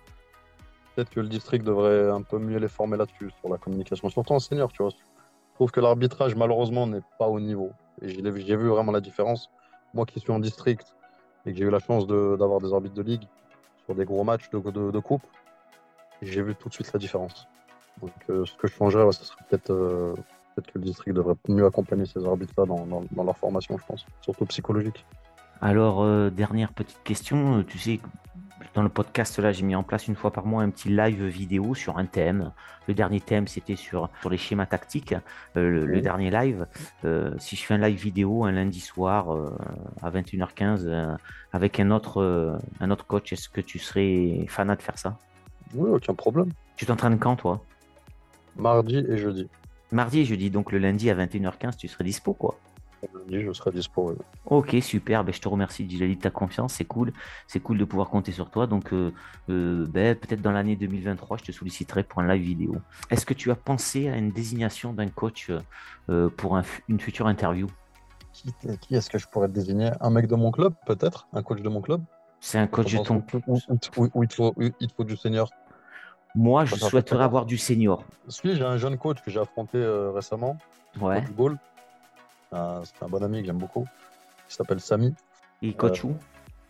Peut-être 0.95 1.09
que 1.09 1.19
le 1.19 1.27
district 1.27 1.65
devrait 1.65 2.09
un 2.09 2.21
peu 2.21 2.39
mieux 2.39 2.57
les 2.57 2.69
former 2.69 2.95
là-dessus 2.95 3.29
sur 3.39 3.49
la 3.49 3.57
communication, 3.57 4.09
surtout 4.09 4.33
en 4.33 4.39
senior. 4.39 4.71
Tu 4.71 4.81
vois, 4.81 4.91
je 4.91 5.55
trouve 5.55 5.71
que 5.71 5.81
l'arbitrage 5.81 6.35
malheureusement 6.35 6.87
n'est 6.87 7.03
pas 7.19 7.27
au 7.27 7.39
niveau. 7.39 7.71
Et 8.01 8.09
j'ai 8.09 8.55
vu 8.55 8.69
vraiment 8.69 8.91
la 8.91 9.01
différence. 9.01 9.49
Moi 9.93 10.05
qui 10.05 10.19
suis 10.19 10.31
en 10.31 10.39
district 10.39 10.95
et 11.45 11.51
que 11.51 11.57
j'ai 11.57 11.65
eu 11.65 11.69
la 11.69 11.79
chance 11.79 12.07
d'avoir 12.07 12.59
de, 12.59 12.67
des 12.67 12.73
arbitres 12.73 12.95
de 12.95 13.01
ligue 13.01 13.23
sur 13.85 13.95
des 13.95 14.05
gros 14.05 14.23
matchs 14.23 14.49
de, 14.49 14.99
coupe, 14.99 15.23
j'ai 16.21 16.41
vu 16.41 16.55
tout 16.55 16.69
de 16.69 16.73
suite 16.73 16.91
la 16.91 16.99
différence. 16.99 17.47
Donc, 18.01 18.11
euh, 18.29 18.45
ce 18.45 18.55
que 18.55 18.67
je 18.67 18.73
changerais, 18.73 19.09
ce 19.11 19.23
serait 19.23 19.45
peut-être 19.49 19.71
euh, 19.71 20.15
peut-être 20.55 20.71
que 20.71 20.79
le 20.79 20.85
district 20.85 21.15
devrait 21.15 21.35
mieux 21.47 21.65
accompagner 21.65 22.05
ces 22.05 22.25
arbitres-là 22.25 22.65
dans, 22.65 23.23
leur 23.23 23.37
formation, 23.37 23.77
je 23.77 23.85
pense, 23.85 24.05
surtout 24.21 24.45
psychologique. 24.45 25.05
Alors, 25.61 26.03
euh, 26.03 26.29
dernière 26.29 26.73
petite 26.73 27.01
question, 27.03 27.63
tu 27.63 27.77
sais, 27.77 27.99
dans 28.73 28.83
le 28.83 28.89
podcast 28.89 29.39
là, 29.39 29.51
j'ai 29.51 29.63
mis 29.63 29.75
en 29.75 29.83
place 29.83 30.07
une 30.07 30.15
fois 30.15 30.31
par 30.31 30.45
mois 30.45 30.63
un 30.63 30.69
petit 30.69 30.89
live 30.89 31.23
vidéo 31.25 31.75
sur 31.75 31.97
un 31.97 32.05
thème. 32.05 32.51
Le 32.87 32.93
dernier 32.93 33.19
thème, 33.19 33.47
c'était 33.47 33.75
sur, 33.75 34.09
sur 34.21 34.29
les 34.29 34.37
schémas 34.37 34.65
tactiques. 34.65 35.13
Euh, 35.55 35.69
le, 35.69 35.81
oui. 35.83 35.87
le, 35.87 36.01
dernier 36.01 36.29
live, 36.29 36.67
euh, 37.03 37.33
si 37.37 37.55
je 37.55 37.63
fais 37.63 37.73
un 37.73 37.77
live 37.77 37.97
vidéo 37.97 38.45
un 38.45 38.51
lundi 38.51 38.79
soir 38.79 39.33
euh, 39.33 39.57
à 40.01 40.11
21h15 40.11 41.17
avec 41.51 41.79
un 41.79 41.91
autre, 41.91 42.59
un 42.79 42.91
autre 42.91 43.05
coach, 43.07 43.33
est-ce 43.33 43.49
que 43.49 43.61
tu 43.61 43.79
serais 43.79 44.45
fanat 44.47 44.75
de 44.75 44.81
faire 44.81 44.97
ça? 44.97 45.17
Oui, 45.73 45.89
aucun 45.89 46.13
problème. 46.13 46.51
Tu 46.75 46.85
t'entraînes 46.85 47.17
quand, 47.17 47.35
toi? 47.37 47.63
Mardi 48.55 48.97
et 48.97 49.17
jeudi. 49.17 49.49
Mardi 49.91 50.19
et 50.19 50.25
jeudi, 50.25 50.49
donc 50.49 50.71
le 50.71 50.77
lundi 50.77 51.09
à 51.09 51.15
21h15, 51.15 51.77
tu 51.77 51.87
serais 51.87 52.03
dispo, 52.03 52.33
quoi. 52.33 52.57
Je 53.29 53.51
serai 53.53 53.71
dispo, 53.71 54.11
oui. 54.11 54.15
Ok, 54.45 54.75
super. 54.81 55.23
Ben, 55.23 55.33
je 55.33 55.41
te 55.41 55.47
remercie, 55.47 55.89
Djilali, 55.89 56.15
de 56.15 56.21
ta 56.21 56.29
confiance. 56.29 56.73
C'est 56.73 56.85
cool. 56.85 57.13
C'est 57.47 57.59
cool 57.59 57.77
de 57.77 57.85
pouvoir 57.85 58.09
compter 58.09 58.31
sur 58.31 58.49
toi. 58.49 58.67
Donc, 58.67 58.93
euh, 58.93 59.11
euh, 59.49 59.85
ben, 59.89 60.15
peut-être 60.15 60.41
dans 60.41 60.51
l'année 60.51 60.75
2023, 60.75 61.37
je 61.37 61.43
te 61.43 61.51
solliciterai 61.51 62.03
pour 62.03 62.21
un 62.21 62.27
live 62.27 62.43
vidéo. 62.43 62.75
Est-ce 63.09 63.25
que 63.25 63.33
tu 63.33 63.51
as 63.51 63.55
pensé 63.55 64.07
à 64.09 64.17
une 64.17 64.31
désignation 64.31 64.93
d'un 64.93 65.07
coach 65.07 65.51
euh, 66.09 66.29
pour 66.29 66.57
un, 66.57 66.63
une 66.87 66.99
future 66.99 67.27
interview? 67.27 67.67
Qui, 68.33 68.53
qui 68.81 68.95
est-ce 68.95 69.09
que 69.09 69.17
je 69.17 69.27
pourrais 69.27 69.47
désigner? 69.47 69.91
Un 70.01 70.09
mec 70.09 70.27
de 70.27 70.35
mon 70.35 70.51
club, 70.51 70.73
peut-être? 70.85 71.27
Un 71.33 71.41
coach 71.41 71.61
de 71.61 71.69
mon 71.69 71.81
club? 71.81 72.01
C'est 72.39 72.59
un 72.59 72.67
coach 72.67 72.93
de 72.93 72.99
ton 72.99 73.21
club 73.21 73.41
où, 73.47 74.23
il 74.23 74.31
faut, 74.31 74.53
il 74.57 74.71
te 74.71 74.93
faut 74.93 75.03
du 75.03 75.15
senior? 75.15 75.49
Moi, 76.35 76.65
je 76.65 76.75
souhaiterais 76.75 77.23
avoir 77.23 77.45
du 77.45 77.57
senior. 77.57 78.03
Si, 78.27 78.55
j'ai 78.55 78.63
un 78.63 78.77
jeune 78.77 78.97
coach 78.97 79.21
que 79.23 79.31
j'ai 79.31 79.39
affronté 79.39 79.77
euh, 79.77 80.11
récemment. 80.11 80.57
Ouais. 80.99 81.23
Euh, 82.53 82.81
c'est 82.83 83.03
un 83.03 83.09
bon 83.09 83.23
ami 83.23 83.41
que 83.41 83.47
j'aime 83.47 83.57
beaucoup. 83.57 83.85
Il 84.49 84.53
s'appelle 84.53 84.79
Samy. 84.79 85.13
Il 85.61 85.75
coach 85.75 86.03
où 86.03 86.15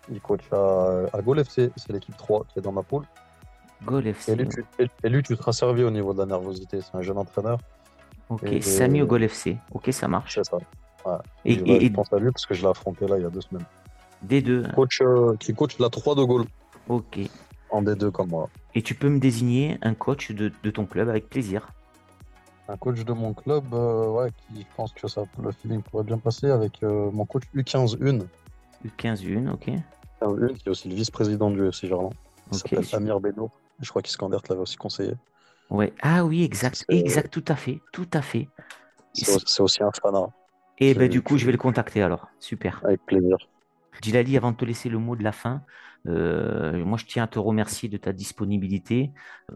Il 0.10 0.22
coach 0.22 0.42
à, 0.52 1.06
à 1.14 1.22
Gol 1.22 1.40
FC. 1.40 1.72
C'est 1.76 1.92
l'équipe 1.92 2.16
3 2.16 2.46
qui 2.46 2.60
est 2.60 2.62
dans 2.62 2.72
ma 2.72 2.84
poule. 2.84 3.06
Gol 3.84 4.08
FC. 4.08 4.32
Et 4.32 4.36
lui, 4.36 4.48
tu, 4.48 4.66
et, 4.80 4.88
et 5.04 5.10
lui, 5.10 5.24
tu 5.24 5.36
seras 5.36 5.52
servi 5.52 5.84
au 5.84 5.92
niveau 5.92 6.14
de 6.14 6.20
la 6.20 6.26
nervosité. 6.26 6.80
C'est 6.82 6.96
un 6.96 7.02
jeune 7.02 7.18
entraîneur. 7.18 7.60
Ok, 8.30 8.44
et, 8.44 8.62
Samy 8.62 9.02
au 9.02 9.06
Gol 9.06 9.24
FC. 9.24 9.58
Ok, 9.72 9.90
ça 9.92 10.08
marche. 10.08 10.36
C'est 10.36 10.46
ça. 10.46 10.58
Ouais. 11.06 11.18
Et, 11.44 11.86
je 11.88 11.92
pense 11.92 12.12
à 12.12 12.18
lui 12.18 12.32
parce 12.32 12.46
que 12.46 12.54
je 12.54 12.64
l'ai 12.64 12.70
affronté 12.70 13.08
là 13.08 13.18
il 13.18 13.24
y 13.24 13.26
a 13.26 13.30
deux 13.30 13.42
semaines. 13.42 13.66
Des 14.24 14.42
deux. 14.42 14.64
Coach, 14.74 15.02
euh, 15.02 15.36
qui 15.40 15.54
coach 15.54 15.78
la 15.78 15.90
3 15.90 16.16
de 16.16 16.24
Gaulle. 16.24 16.46
Ok. 16.88 17.20
En 17.70 17.84
D2 17.84 18.12
comme 18.12 18.30
moi. 18.30 18.50
Et 18.74 18.82
tu 18.82 18.96
peux 18.96 19.10
me 19.10 19.20
désigner 19.20 19.78
un 19.82 19.94
coach 19.94 20.32
de, 20.32 20.52
de 20.64 20.72
ton 20.72 20.86
club 20.86 21.10
avec 21.10 21.30
plaisir. 21.30 21.68
Un 22.68 22.78
coach 22.78 23.04
de 23.04 23.14
mon 23.14 23.34
club, 23.34 23.64
euh, 23.74 24.10
ouais, 24.10 24.32
qui 24.32 24.62
je 24.62 24.76
pense 24.76 24.92
que 24.92 25.08
ça, 25.08 25.24
le 25.42 25.52
feeling 25.52 25.84
pourrait 25.84 26.04
bien 26.04 26.18
passer 26.18 26.50
avec 26.50 26.82
euh, 26.82 27.12
mon 27.12 27.26
coach 27.26 27.44
U15 27.56 28.02
1. 28.02 28.26
U15 28.88 29.48
1, 29.48 29.52
ok. 29.52 29.70
U15 30.22 30.44
1, 30.44 30.54
qui 30.56 30.64
est 30.66 30.70
aussi 30.70 30.90
le 30.90 30.96
vice-président 30.96 31.52
du 31.52 31.68
FC 31.68 31.88
Gerland. 31.88 32.14
Il 32.52 32.58
s'appelle 32.58 32.86
Amir 32.94 33.20
Beno. 33.20 33.52
Je 33.80 33.90
crois 33.90 34.02
qu'Iskander 34.02 34.38
l'avait 34.50 34.62
aussi 34.62 34.78
conseillé. 34.78 35.14
Ouais. 35.70 35.94
Ah 36.02 36.26
oui, 36.26 36.44
exact, 36.44 36.86
exact, 36.90 37.32
tout 37.32 37.46
à 37.48 37.56
fait, 37.56 37.82
tout 37.92 38.08
à 38.14 38.22
fait. 38.22 38.48
C'est 39.14 39.62
aussi 39.62 39.84
un 39.84 39.92
fan. 39.92 40.16
Hein. 40.16 40.30
Et 40.78 40.94
ben, 40.94 41.10
du 41.10 41.22
coup, 41.22 41.38
je 41.38 41.46
vais 41.46 41.52
le 41.52 41.58
contacter 41.58 42.02
alors. 42.02 42.28
Super. 42.40 42.82
Avec 42.84 43.06
plaisir. 43.06 43.38
Dilali, 44.02 44.38
avant 44.38 44.52
de 44.52 44.58
te 44.58 44.66
laisser 44.66 44.90
le 44.90 44.98
mot 44.98 45.16
de 45.16 45.24
la 45.24 45.32
fin, 45.32 45.62
euh, 46.08 46.84
moi 46.86 46.98
je 46.98 47.06
tiens 47.06 47.24
à 47.24 47.28
te 47.28 47.40
remercier 47.40 47.90
de 47.90 47.98
ta 47.98 48.14
disponibilité. 48.14 49.12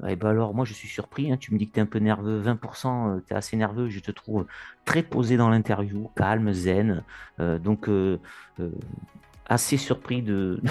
Et 0.08 0.16
ben 0.16 0.30
alors, 0.30 0.54
moi 0.54 0.66
je 0.66 0.74
suis 0.74 0.88
surpris, 0.88 1.32
hein. 1.32 1.38
tu 1.38 1.54
me 1.54 1.60
dis 1.60 1.68
que 1.68 1.74
tu 1.74 1.80
es 1.80 1.84
un 1.84 1.88
peu 1.88 2.00
nerveux, 2.00 2.42
20%, 2.42 3.22
tu 3.26 3.34
es 3.34 3.38
assez 3.38 3.58
nerveux, 3.58 3.90
je 3.90 4.00
te 4.00 4.12
trouve 4.12 4.46
très 4.86 5.04
posé 5.04 5.38
dans 5.38 5.50
l'interview, 5.50 6.10
calme, 6.16 6.52
zen. 6.54 7.04
Euh, 7.40 7.60
donc, 7.60 7.88
euh, 7.88 8.18
assez 9.50 9.78
surpris 9.78 10.22
de. 10.22 10.62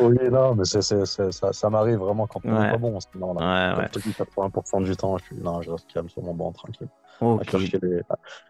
Oui, 0.00 0.16
non, 0.30 0.54
mais 0.54 0.64
ça, 0.64 0.80
ça 0.82 1.70
m'arrive 1.70 1.98
vraiment 1.98 2.26
quand 2.26 2.40
on 2.44 2.62
est 2.62 2.70
pas 2.70 2.78
bon. 2.78 2.98
Non, 3.16 3.34
là, 3.34 3.78
ouais, 3.78 3.88
Comme 3.92 4.50
80% 4.50 4.84
du 4.84 4.96
temps, 4.96 5.18
je, 5.18 5.24
suis, 5.24 5.36
je 5.36 5.70
reste 5.70 5.92
calme 5.92 6.08
sur 6.08 6.22
mon 6.22 6.34
banc, 6.34 6.52
tranquille. 6.52 6.88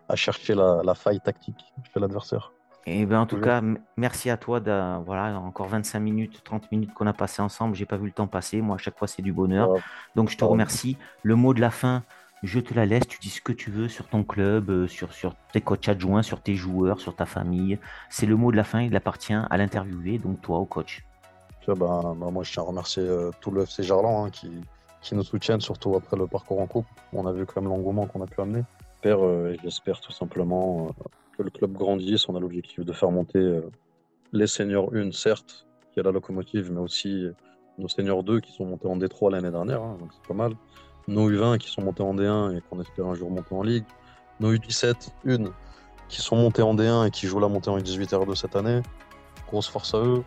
À 0.09 0.17
chercher, 0.17 0.55
la, 0.55 0.95
faille 0.95 1.21
tactique 1.21 1.65
chez 1.93 2.01
l'adversaire. 2.01 2.53
Et 2.87 3.03
eh 3.03 3.07
ben 3.07 3.21
en 3.21 3.27
tout 3.27 3.39
cas, 3.39 3.61
merci 3.97 4.31
à 4.31 4.37
toi. 4.37 4.59
Voilà, 5.05 5.39
encore 5.39 5.69
25 5.69 6.01
minutes, 6.01 6.43
30 6.43 6.73
minutes 6.73 6.95
qu'on 6.95 7.07
a 7.07 7.13
passé 7.13 7.43
ensemble. 7.43 7.75
J'ai 7.75 7.85
pas 7.85 7.99
vu 7.99 8.07
le 8.07 8.13
temps 8.13 8.27
passer. 8.27 8.63
Moi, 8.63 8.77
à 8.77 8.79
chaque 8.79 8.99
fois, 8.99 9.07
c'est 9.07 9.23
du 9.23 9.33
bonheur. 9.33 9.75
Donc, 10.17 10.31
je 10.31 10.37
te 10.37 10.45
remercie. 10.45 10.97
Le 11.23 11.37
mot 11.37 11.53
de 11.53 11.61
la 11.61 11.71
fin, 11.71 12.03
je 12.43 12.59
te 12.59 12.73
la 12.73 12.87
laisse, 12.87 13.07
tu 13.07 13.19
dis 13.19 13.29
ce 13.29 13.43
que 13.43 13.53
tu 13.53 13.71
veux 13.71 13.89
sur 13.89 14.09
ton 14.09 14.25
club, 14.25 14.71
euh, 14.71 14.87
sur, 14.89 15.13
sur 15.13 15.35
tes 15.53 15.61
coachs 15.61 15.89
adjoints, 15.89 16.23
sur 16.23 16.41
tes 16.41 16.55
joueurs, 16.55 17.01
sur 17.01 17.15
ta 17.15 17.27
famille. 17.27 17.79
C'est 18.09 18.27
le 18.27 18.37
mot 18.37 18.51
de 18.51 18.57
la 18.57 18.65
fin, 18.65 18.81
il 18.81 18.97
appartient 18.97 19.35
à 19.35 19.57
l'interviewé, 19.59 20.19
donc 20.19 20.41
toi 20.41 20.59
au 20.59 20.65
coach. 20.65 21.05
Ben, 21.67 21.75
ben, 21.77 22.31
moi, 22.31 22.43
je 22.43 22.53
tiens 22.53 22.63
à 22.63 22.67
remercier 22.67 23.03
euh, 23.03 23.31
tout 23.41 23.51
le 23.51 23.63
FC 23.63 23.83
Gerland 23.83 24.27
hein, 24.27 24.31
qui, 24.31 24.51
qui, 25.03 25.15
nous 25.15 25.23
soutiennent, 25.23 25.61
surtout 25.61 25.95
après 25.95 26.17
le 26.17 26.27
parcours 26.27 26.61
en 26.61 26.67
coupe. 26.67 26.87
On 27.13 27.27
a 27.27 27.33
vu 27.33 27.47
quand 27.47 27.61
même 27.61 27.71
l'engouement 27.71 28.07
qu'on 28.07 28.23
a 28.23 28.27
pu 28.27 28.41
amener. 28.41 28.65
Euh, 29.07 29.55
j'espère 29.63 30.01
tout 30.01 30.13
simplement 30.13 30.91
le 31.43 31.51
club 31.51 31.73
grandisse. 31.73 32.29
On 32.29 32.37
a 32.37 32.41
l'objectif 32.41 32.85
de 32.85 32.93
faire 32.93 33.11
monter 33.11 33.61
les 34.33 34.47
seniors 34.47 34.91
1, 34.95 35.13
certes, 35.13 35.67
qui 35.93 36.01
est 36.01 36.03
la 36.03 36.13
locomotive, 36.13 36.71
mais 36.73 36.81
aussi 36.81 37.27
nos 37.79 37.89
seniors 37.89 38.23
2 38.23 38.41
qui 38.41 38.53
sont 38.53 38.65
montés 38.65 38.89
en 38.89 38.97
D3 38.97 39.33
l'année 39.33 39.51
dernière, 39.51 39.83
hein, 39.83 39.97
donc 39.99 40.11
c'est 40.13 40.27
pas 40.27 40.35
mal 40.35 40.55
nos 41.11 41.31
U20 41.31 41.59
qui 41.59 41.69
sont 41.69 41.83
montés 41.83 42.03
en 42.03 42.15
D1 42.15 42.57
et 42.57 42.63
qu'on 42.63 42.81
espère 42.81 43.07
un 43.07 43.15
jour 43.15 43.31
monter 43.31 43.55
en 43.55 43.63
Ligue, 43.63 43.85
nos 44.39 44.55
U17, 44.55 45.09
une, 45.25 45.51
qui 46.09 46.21
sont 46.21 46.37
montés 46.37 46.63
en 46.63 46.75
D1 46.75 47.07
et 47.07 47.11
qui 47.11 47.27
jouent 47.27 47.41
la 47.41 47.49
montée 47.49 47.71
en 47.71 47.79
U18 47.79 48.07
R2 48.07 48.35
cette 48.35 48.57
année. 48.57 48.81
Grosse 49.49 49.69
force 49.69 49.95
à 49.95 49.99
eux. 49.99 50.23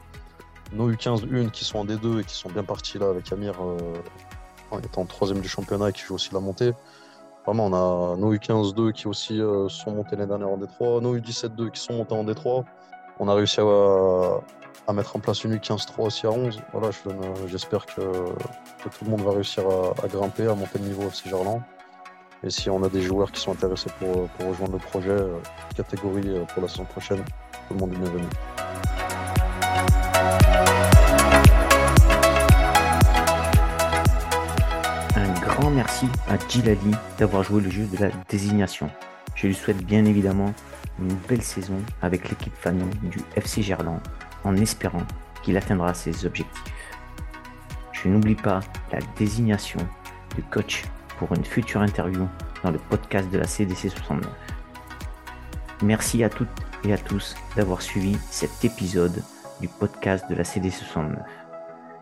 Nos 0.73 0.91
U15, 0.91 1.27
une, 1.29 1.51
qui 1.51 1.65
sont 1.65 1.79
en 1.79 1.85
D2 1.85 2.21
et 2.21 2.23
qui 2.23 2.35
sont 2.35 2.49
bien 2.49 2.63
partis 2.63 2.97
là 2.97 3.09
avec 3.09 3.31
Amir 3.31 3.53
euh, 3.61 4.77
étant 4.83 5.05
troisième 5.05 5.39
du 5.39 5.47
championnat 5.47 5.89
et 5.89 5.93
qui 5.93 6.01
joue 6.01 6.15
aussi 6.15 6.33
la 6.33 6.39
montée. 6.39 6.71
Vraiment, 7.45 7.65
on 7.65 7.73
a 7.73 8.17
nos 8.17 8.33
U15 8.33 8.73
2 8.73 8.91
qui 8.91 9.07
aussi 9.07 9.41
euh, 9.41 9.67
sont 9.67 9.91
montés 9.91 10.15
l'année 10.15 10.29
dernière 10.29 10.49
en 10.49 10.57
D3, 10.57 11.01
nos 11.01 11.17
U17 11.17 11.49
2 11.49 11.69
qui 11.69 11.81
sont 11.81 11.93
montés 11.93 12.15
en 12.15 12.23
D3. 12.23 12.63
On 13.19 13.27
a 13.27 13.33
réussi 13.33 13.59
à, 13.59 13.63
à 14.87 14.93
mettre 14.93 15.15
en 15.15 15.19
place 15.19 15.43
une 15.43 15.55
U15-3 15.55 16.01
aussi 16.01 16.27
à 16.27 16.31
11. 16.31 16.59
Voilà, 16.73 16.89
j'espère 17.47 17.85
que, 17.85 18.01
tout 18.01 19.05
le 19.05 19.11
monde 19.11 19.21
va 19.21 19.31
réussir 19.31 19.63
à, 19.67 20.07
grimper, 20.07 20.47
à 20.47 20.55
monter 20.55 20.79
le 20.79 20.85
niveau 20.85 21.03
FC 21.03 21.29
Gerland. 21.29 21.61
Et 22.43 22.49
si 22.49 22.69
on 22.69 22.83
a 22.83 22.89
des 22.89 23.01
joueurs 23.01 23.31
qui 23.31 23.39
sont 23.39 23.51
intéressés 23.51 23.89
pour, 23.99 24.27
rejoindre 24.45 24.73
le 24.73 24.79
projet, 24.79 25.11
euh, 25.11 25.37
catégorie 25.75 26.27
euh, 26.27 26.43
pour 26.45 26.61
la 26.61 26.67
saison 26.67 26.83
prochaine, 26.83 27.23
tout 27.67 27.73
le 27.73 27.79
monde 27.79 27.93
est 27.93 27.97
bienvenu. 27.97 28.25
Grand 35.53 35.69
merci 35.69 36.07
à 36.29 36.37
Gilali 36.49 36.91
d'avoir 37.19 37.43
joué 37.43 37.61
le 37.61 37.69
jeu 37.69 37.85
de 37.85 37.97
la 37.97 38.09
désignation. 38.27 38.89
Je 39.35 39.45
lui 39.45 39.53
souhaite 39.53 39.85
bien 39.85 40.03
évidemment 40.03 40.51
une 40.99 41.13
belle 41.29 41.43
saison 41.43 41.77
avec 42.01 42.27
l'équipe 42.29 42.55
famille 42.55 42.89
du 43.03 43.19
FC 43.35 43.61
Gerland 43.61 43.99
en 44.43 44.57
espérant 44.57 45.03
qu'il 45.43 45.55
atteindra 45.55 45.93
ses 45.93 46.25
objectifs. 46.25 46.63
Je 47.91 48.09
n'oublie 48.09 48.33
pas 48.33 48.61
la 48.91 48.97
désignation 49.15 49.79
du 50.35 50.41
coach 50.41 50.85
pour 51.19 51.31
une 51.33 51.45
future 51.45 51.81
interview 51.81 52.27
dans 52.63 52.71
le 52.71 52.79
podcast 52.79 53.29
de 53.29 53.37
la 53.37 53.45
CDC 53.45 53.89
69. 53.89 54.27
Merci 55.83 56.23
à 56.23 56.29
toutes 56.29 56.49
et 56.83 56.93
à 56.93 56.97
tous 56.97 57.35
d'avoir 57.55 57.83
suivi 57.83 58.17
cet 58.31 58.65
épisode 58.65 59.21
du 59.61 59.67
podcast 59.67 60.27
de 60.31 60.35
la 60.35 60.43
CDC 60.43 60.73
69. 60.73 61.19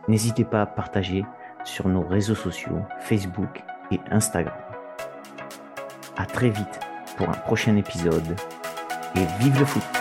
N'hésitez 0.08 0.46
pas 0.46 0.62
à 0.62 0.66
partager 0.66 1.26
sur 1.63 1.88
nos 1.88 2.02
réseaux 2.02 2.36
sociaux 2.36 2.82
Facebook 3.00 3.63
et 3.91 4.00
Instagram. 4.12 4.54
A 6.17 6.26
très 6.26 6.50
vite 6.50 6.80
pour 7.17 7.30
un 7.30 7.34
prochain 7.34 7.76
épisode 7.76 8.36
et 9.15 9.26
vive 9.39 9.60
le 9.60 9.65
foot 9.65 10.01